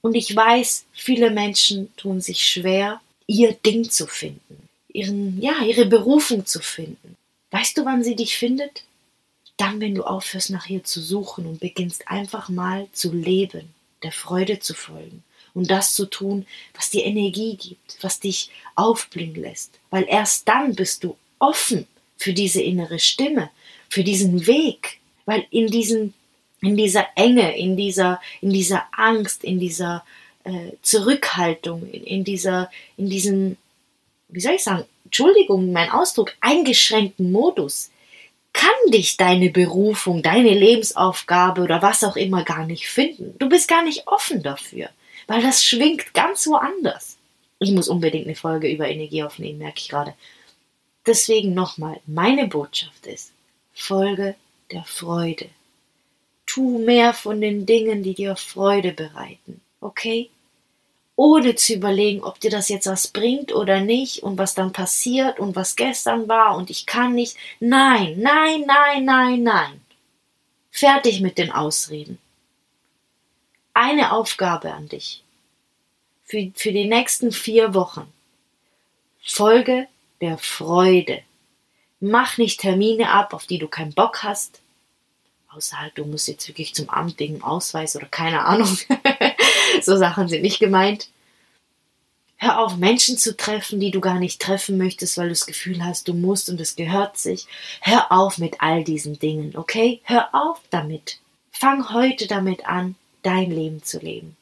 Und 0.01 0.15
ich 0.15 0.35
weiß, 0.35 0.85
viele 0.93 1.31
Menschen 1.31 1.95
tun 1.97 2.21
sich 2.21 2.47
schwer, 2.47 3.01
ihr 3.27 3.53
Ding 3.53 3.91
zu 3.91 4.07
finden, 4.07 4.69
ihren, 4.89 5.41
ja, 5.41 5.63
ihre 5.65 5.87
Berufung 5.87 6.47
zu 6.47 6.61
finden. 6.61 7.17
Weißt 7.51 7.77
du, 7.77 7.85
wann 7.85 8.05
sie 8.05 8.17
dich 8.17 8.37
findet? 8.37 8.85
Dann, 9.57 9.81
wenn 9.81 9.95
du 9.95 10.05
aufhörst, 10.05 10.51
nach 10.51 10.69
ihr 10.69 10.85
zu 10.85 11.01
suchen 11.01 11.47
und 11.47 11.61
beginnst 11.61 12.09
einfach 12.09 12.49
mal 12.49 12.87
zu 12.93 13.13
leben, 13.13 13.75
der 14.03 14.13
Freude 14.13 14.61
zu 14.61 14.75
folgen 14.75 15.25
und 15.55 15.71
das 15.71 15.95
zu 15.95 16.07
tun, 16.07 16.47
was 16.75 16.91
dir 16.91 17.05
Energie 17.05 17.57
gibt, 17.57 17.99
was 18.01 18.21
dich 18.21 18.51
aufblühen 18.77 19.35
lässt. 19.35 19.79
Weil 19.91 20.07
erst 20.09 20.49
dann 20.49 20.75
bist 20.75 21.03
du 21.03 21.17
offen 21.39 21.87
für 22.17 22.33
diese 22.33 22.63
innere 22.63 22.99
Stimme, 22.99 23.51
für 23.89 24.05
diesen 24.05 24.47
Weg. 24.47 24.99
Weil 25.27 25.47
in 25.51 25.67
diesen 25.67 26.15
in 26.61 26.77
dieser 26.77 27.07
Enge, 27.15 27.57
in 27.57 27.77
dieser, 27.77 28.21
in 28.41 28.51
dieser 28.51 28.87
Angst, 28.93 29.45
in 29.45 29.59
dieser 29.59 30.05
äh, 30.45 30.73
Zurückhaltung, 30.83 31.89
in, 31.91 32.05
in, 32.05 32.25
dieser, 32.25 32.71
in 32.97 33.09
diesem, 33.09 33.57
wie 34.29 34.41
soll 34.41 34.55
ich 34.55 34.65
sagen, 34.65 34.85
Entschuldigung, 35.05 35.73
mein 35.73 35.91
Ausdruck, 35.91 36.35
eingeschränkten 36.41 37.33
Modus, 37.33 37.91
kann 38.53 38.91
dich 38.91 39.17
deine 39.17 39.51
Berufung, 39.51 40.23
deine 40.23 40.53
Lebensaufgabe 40.53 41.63
oder 41.63 41.81
was 41.81 42.03
auch 42.03 42.17
immer 42.17 42.45
gar 42.45 42.67
nicht 42.67 42.89
finden. 42.89 43.37
Du 43.39 43.49
bist 43.49 43.69
gar 43.69 43.85
nicht 43.85 44.07
offen 44.09 44.43
dafür, 44.43 44.89
weil 45.27 45.43
das 45.43 45.65
schwingt 45.65 46.13
ganz 46.13 46.47
woanders. 46.47 47.17
Ich 47.61 47.71
muss 47.71 47.89
unbedingt 47.89 48.27
eine 48.27 48.35
Folge 48.35 48.69
über 48.71 48.89
Energie 48.89 49.23
aufnehmen, 49.23 49.59
merke 49.59 49.79
ich 49.79 49.89
gerade. 49.89 50.15
Deswegen 51.07 51.55
nochmal, 51.55 52.01
meine 52.07 52.49
Botschaft 52.49 53.07
ist, 53.07 53.33
Folge 53.73 54.35
der 54.73 54.85
Freude 54.85 55.49
tu 56.59 56.79
mehr 56.79 57.15
von 57.15 57.41
den 57.41 57.67
Dingen, 57.67 58.03
die 58.03 58.15
dir 58.15 58.35
Freude 58.35 58.93
bereiten. 58.93 59.61
Okay? 59.81 60.29
Ohne 61.15 61.55
zu 61.55 61.75
überlegen, 61.75 62.23
ob 62.23 62.41
dir 62.41 62.51
das 62.51 62.69
jetzt 62.69 62.87
was 62.87 63.09
bringt 63.09 63.53
oder 63.53 63.81
nicht 63.81 64.23
und 64.23 64.39
was 64.39 64.55
dann 64.55 64.73
passiert 64.73 65.39
und 65.39 65.57
was 65.57 65.77
gestern 65.77 66.29
war 66.29 66.57
und 66.57 66.71
ich 66.71 66.87
kann 66.87 67.15
nicht. 67.15 67.37
Nein, 67.61 68.17
nein, 68.19 68.65
nein, 68.67 69.05
nein, 69.05 69.43
nein. 69.43 69.81
Fertig 70.71 71.21
mit 71.21 71.39
den 71.39 71.51
Ausreden. 71.53 72.19
Eine 73.75 74.13
Aufgabe 74.13 74.73
an 74.73 74.89
dich. 74.89 75.23
Für, 76.25 76.51
für 76.55 76.73
die 76.73 76.87
nächsten 76.87 77.33
vier 77.33 77.75
Wochen. 77.75 78.13
Folge 79.23 79.87
der 80.21 80.39
Freude. 80.39 81.23
Mach 82.01 82.39
nicht 82.39 82.61
Termine 82.61 83.11
ab, 83.11 83.33
auf 83.33 83.47
die 83.47 83.59
du 83.59 83.69
keinen 83.69 83.93
Bock 83.93 84.23
hast 84.23 84.61
außer 85.55 85.81
halt, 85.81 85.97
du 85.97 86.05
musst 86.05 86.29
jetzt 86.29 86.49
wirklich 86.49 86.75
zum 86.75 86.89
Amt 86.91 87.19
wegen 87.19 87.43
Ausweis 87.43 87.97
oder 87.97 88.07
keine 88.07 88.45
Ahnung. 88.45 88.77
so 89.83 89.97
Sachen 89.97 90.29
sind 90.29 90.43
nicht 90.43 90.59
gemeint. 90.59 91.09
Hör 92.37 92.61
auf, 92.61 92.77
Menschen 92.77 93.19
zu 93.19 93.37
treffen, 93.37 93.81
die 93.81 93.91
du 93.91 94.01
gar 94.01 94.21
nicht 94.21 94.41
treffen 94.41 94.79
möchtest, 94.79 95.19
weil 95.19 95.25
du 95.25 95.33
das 95.33 95.47
Gefühl 95.47 95.85
hast, 95.85 96.07
du 96.07 96.15
musst 96.15 96.49
und 96.49 96.61
es 96.61 96.77
gehört 96.77 97.19
sich. 97.19 97.47
Hör 97.81 98.13
auf 98.13 98.39
mit 98.39 98.61
all 98.61 98.85
diesen 98.85 99.19
Dingen, 99.19 99.57
okay? 99.57 100.01
Hör 100.05 100.33
auf 100.33 100.61
damit. 100.71 101.19
Fang 101.51 101.93
heute 101.93 102.29
damit 102.29 102.67
an, 102.67 102.95
dein 103.23 103.51
Leben 103.51 103.83
zu 103.83 103.99
leben. 103.99 104.37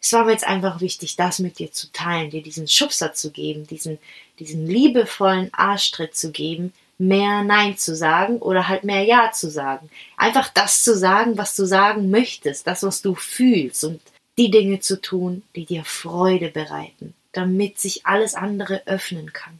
Es 0.00 0.12
war 0.12 0.24
mir 0.24 0.32
jetzt 0.32 0.46
einfach 0.46 0.80
wichtig, 0.80 1.16
das 1.16 1.40
mit 1.40 1.58
dir 1.58 1.72
zu 1.72 1.92
teilen, 1.92 2.30
dir 2.30 2.42
diesen 2.42 2.68
Schubser 2.68 3.12
zu 3.12 3.32
geben, 3.32 3.66
diesen, 3.66 3.98
diesen 4.38 4.66
liebevollen 4.66 5.52
Arschtritt 5.52 6.16
zu 6.16 6.30
geben, 6.30 6.72
mehr 7.00 7.42
Nein 7.42 7.78
zu 7.78 7.96
sagen 7.96 8.38
oder 8.38 8.68
halt 8.68 8.84
mehr 8.84 9.02
Ja 9.02 9.32
zu 9.32 9.50
sagen. 9.50 9.90
Einfach 10.16 10.48
das 10.48 10.84
zu 10.84 10.96
sagen, 10.96 11.38
was 11.38 11.56
du 11.56 11.64
sagen 11.64 12.10
möchtest, 12.10 12.66
das, 12.66 12.82
was 12.82 13.00
du 13.00 13.14
fühlst 13.14 13.84
und 13.84 14.00
die 14.36 14.50
Dinge 14.50 14.80
zu 14.80 15.00
tun, 15.00 15.42
die 15.56 15.64
dir 15.64 15.84
Freude 15.84 16.48
bereiten, 16.48 17.14
damit 17.32 17.80
sich 17.80 18.06
alles 18.06 18.34
andere 18.34 18.86
öffnen 18.86 19.32
kann. 19.32 19.58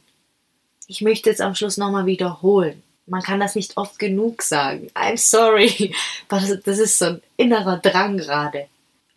Ich 0.87 1.01
möchte 1.01 1.29
jetzt 1.29 1.41
am 1.41 1.55
Schluss 1.55 1.77
nochmal 1.77 2.05
wiederholen. 2.05 2.83
Man 3.07 3.23
kann 3.23 3.39
das 3.39 3.55
nicht 3.55 3.75
oft 3.75 3.97
genug 3.97 4.43
sagen. 4.43 4.89
I'm 4.93 5.17
sorry. 5.17 5.93
Das 6.29 6.77
ist 6.77 6.99
so 6.99 7.05
ein 7.05 7.21
innerer 7.37 7.77
Drang 7.77 8.17
gerade. 8.17 8.67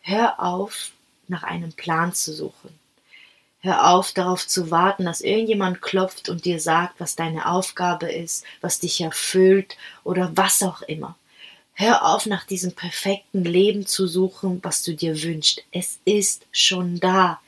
Hör 0.00 0.40
auf, 0.40 0.90
nach 1.28 1.42
einem 1.42 1.72
Plan 1.72 2.12
zu 2.12 2.32
suchen. 2.32 2.70
Hör 3.64 3.94
auf, 3.94 4.12
darauf 4.12 4.46
zu 4.46 4.70
warten, 4.70 5.06
dass 5.06 5.22
irgendjemand 5.22 5.80
klopft 5.80 6.28
und 6.28 6.44
dir 6.44 6.60
sagt, 6.60 7.00
was 7.00 7.16
deine 7.16 7.50
Aufgabe 7.50 8.12
ist, 8.12 8.44
was 8.60 8.78
dich 8.78 9.00
erfüllt 9.00 9.78
oder 10.02 10.30
was 10.34 10.62
auch 10.62 10.82
immer. 10.82 11.16
Hör 11.72 12.04
auf, 12.04 12.26
nach 12.26 12.44
diesem 12.44 12.74
perfekten 12.74 13.42
Leben 13.42 13.86
zu 13.86 14.06
suchen, 14.06 14.60
was 14.62 14.82
du 14.82 14.94
dir 14.94 15.22
wünschst. 15.22 15.64
Es 15.72 15.98
ist 16.04 16.44
schon 16.52 17.00
da. 17.00 17.40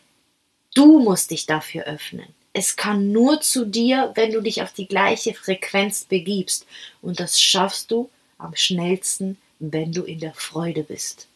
Du 0.75 1.01
musst 1.01 1.33
dich 1.33 1.45
dafür 1.45 1.85
öffnen. 1.85 2.29
Es 2.55 2.77
kann 2.77 3.13
nur 3.13 3.43
zu 3.43 3.67
dir, 3.67 4.13
wenn 4.15 4.33
du 4.33 4.41
dich 4.41 4.63
auf 4.63 4.73
die 4.73 4.89
gleiche 4.89 5.35
Frequenz 5.35 6.07
begibst. 6.07 6.65
Und 7.03 7.21
das 7.21 7.39
schaffst 7.39 7.91
du 7.91 8.09
am 8.39 8.57
schnellsten, 8.57 9.37
wenn 9.59 9.93
du 9.93 10.03
in 10.03 10.21
der 10.21 10.33
Freude 10.33 10.83
bist. 10.83 11.29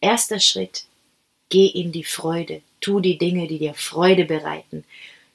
Erster 0.00 0.40
Schritt. 0.40 0.86
Geh 1.48 1.66
in 1.66 1.92
die 1.92 2.02
Freude. 2.02 2.62
Tu 2.80 3.00
die 3.00 3.18
Dinge, 3.18 3.46
die 3.46 3.58
dir 3.58 3.74
Freude 3.74 4.24
bereiten. 4.24 4.84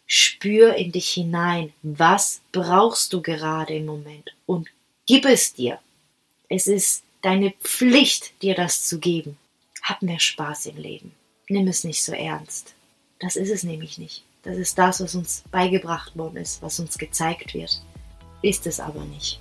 Spür 0.08 0.76
in 0.76 0.92
dich 0.92 1.10
hinein. 1.10 1.74
Was 1.82 2.42
brauchst 2.52 3.14
du 3.14 3.22
gerade 3.22 3.76
im 3.76 3.86
Moment? 3.86 4.36
Und 4.46 4.68
gib 5.06 5.26
es 5.26 5.54
dir. 5.54 5.80
Es 6.50 6.68
ist 6.68 7.04
deine 7.22 7.52
Pflicht, 7.62 8.42
dir 8.42 8.56
das 8.56 8.86
zu 8.86 9.00
geben. 9.00 9.38
Hab 9.82 10.02
mehr 10.02 10.20
Spaß 10.20 10.68
im 10.68 10.78
Leben. 10.78 11.12
Nimm 11.48 11.68
es 11.68 11.84
nicht 11.84 12.04
so 12.04 12.12
ernst. 12.12 12.74
Das 13.20 13.36
ist 13.36 13.50
es 13.50 13.64
nämlich 13.64 13.98
nicht. 13.98 14.24
Das 14.44 14.58
ist 14.58 14.78
das, 14.78 15.02
was 15.02 15.16
uns 15.16 15.44
beigebracht 15.52 16.16
worden 16.16 16.38
ist, 16.38 16.62
was 16.62 16.80
uns 16.80 16.98
gezeigt 16.98 17.54
wird. 17.54 17.82
Ist 18.42 18.68
es 18.68 18.80
aber 18.80 19.04
nicht. 19.06 19.40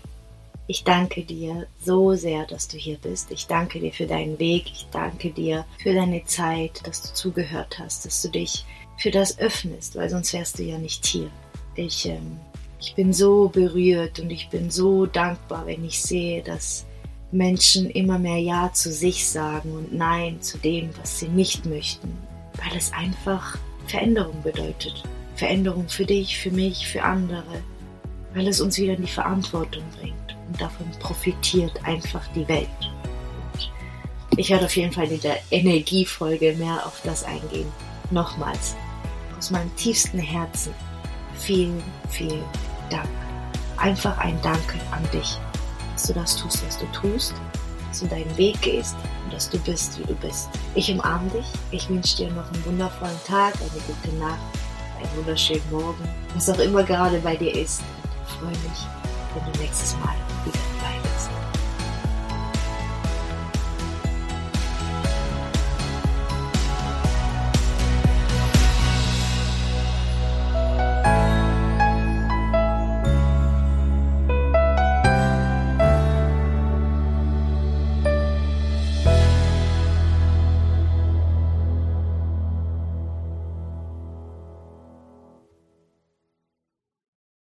Ich 0.66 0.82
danke 0.82 1.22
dir 1.24 1.66
so 1.78 2.14
sehr, 2.14 2.46
dass 2.46 2.68
du 2.68 2.78
hier 2.78 2.96
bist. 2.96 3.30
Ich 3.30 3.46
danke 3.46 3.80
dir 3.80 3.92
für 3.92 4.06
deinen 4.06 4.38
Weg. 4.38 4.64
Ich 4.72 4.86
danke 4.90 5.30
dir 5.30 5.66
für 5.82 5.92
deine 5.92 6.24
Zeit, 6.24 6.80
dass 6.86 7.02
du 7.02 7.12
zugehört 7.12 7.78
hast, 7.78 8.06
dass 8.06 8.22
du 8.22 8.30
dich 8.30 8.64
für 8.96 9.10
das 9.10 9.38
öffnest, 9.38 9.94
weil 9.94 10.08
sonst 10.08 10.32
wärst 10.32 10.58
du 10.58 10.62
ja 10.62 10.78
nicht 10.78 11.04
hier. 11.04 11.30
Ich, 11.74 12.06
ähm, 12.06 12.40
ich 12.80 12.94
bin 12.94 13.12
so 13.12 13.50
berührt 13.50 14.20
und 14.20 14.30
ich 14.30 14.48
bin 14.48 14.70
so 14.70 15.04
dankbar, 15.04 15.66
wenn 15.66 15.84
ich 15.84 16.00
sehe, 16.00 16.42
dass 16.42 16.86
Menschen 17.30 17.90
immer 17.90 18.18
mehr 18.18 18.38
Ja 18.38 18.72
zu 18.72 18.90
sich 18.90 19.26
sagen 19.26 19.72
und 19.72 19.92
Nein 19.92 20.40
zu 20.40 20.56
dem, 20.56 20.88
was 20.98 21.20
sie 21.20 21.28
nicht 21.28 21.66
möchten, 21.66 22.16
weil 22.54 22.74
es 22.74 22.90
einfach 22.94 23.58
Veränderung 23.86 24.42
bedeutet. 24.42 25.02
Veränderung 25.34 25.90
für 25.90 26.06
dich, 26.06 26.38
für 26.38 26.50
mich, 26.50 26.86
für 26.86 27.02
andere, 27.02 27.62
weil 28.32 28.48
es 28.48 28.62
uns 28.62 28.78
wieder 28.78 28.94
in 28.94 29.02
die 29.02 29.12
Verantwortung 29.12 29.82
bringt 30.00 30.33
und 30.54 30.60
davon 30.60 30.88
profitiert 31.00 31.84
einfach 31.84 32.22
die 32.34 32.46
Welt. 32.46 32.68
Und 34.30 34.38
ich 34.38 34.50
werde 34.50 34.66
auf 34.66 34.76
jeden 34.76 34.92
Fall 34.92 35.10
in 35.10 35.20
der 35.20 35.38
Energiefolge 35.50 36.54
mehr 36.54 36.86
auf 36.86 37.00
das 37.04 37.24
eingehen. 37.24 37.70
Nochmals, 38.10 38.76
aus 39.36 39.50
meinem 39.50 39.74
tiefsten 39.76 40.18
Herzen, 40.18 40.72
vielen, 41.36 41.82
vielen 42.08 42.44
Dank. 42.88 43.08
Einfach 43.76 44.16
ein 44.18 44.40
Danke 44.42 44.78
an 44.92 45.02
dich, 45.12 45.38
dass 45.92 46.04
du 46.04 46.12
das 46.12 46.36
tust, 46.36 46.64
was 46.64 46.78
du 46.78 46.86
tust, 46.92 47.34
dass 47.88 48.00
du 48.00 48.06
deinen 48.06 48.36
Weg 48.36 48.60
gehst 48.62 48.94
und 49.24 49.32
dass 49.32 49.50
du 49.50 49.58
bist, 49.58 49.98
wie 49.98 50.04
du 50.04 50.14
bist. 50.14 50.48
Ich 50.76 50.90
umarme 50.90 51.28
dich. 51.30 51.46
Ich 51.72 51.88
wünsche 51.88 52.16
dir 52.18 52.30
noch 52.30 52.50
einen 52.52 52.64
wundervollen 52.64 53.18
Tag, 53.26 53.54
eine 53.56 53.80
gute 53.86 54.16
Nacht, 54.16 54.38
einen 54.98 55.16
wunderschönen 55.16 55.68
Morgen, 55.72 56.08
was 56.34 56.48
auch 56.48 56.58
immer 56.58 56.84
gerade 56.84 57.18
bei 57.18 57.34
dir 57.34 57.52
ist. 57.54 57.82
Ich 58.28 58.34
freue 58.34 58.50
mich, 58.50 58.86
wenn 59.34 59.52
du 59.52 59.58
nächstes 59.58 59.94
Mal 59.96 60.14
bist. 60.28 60.33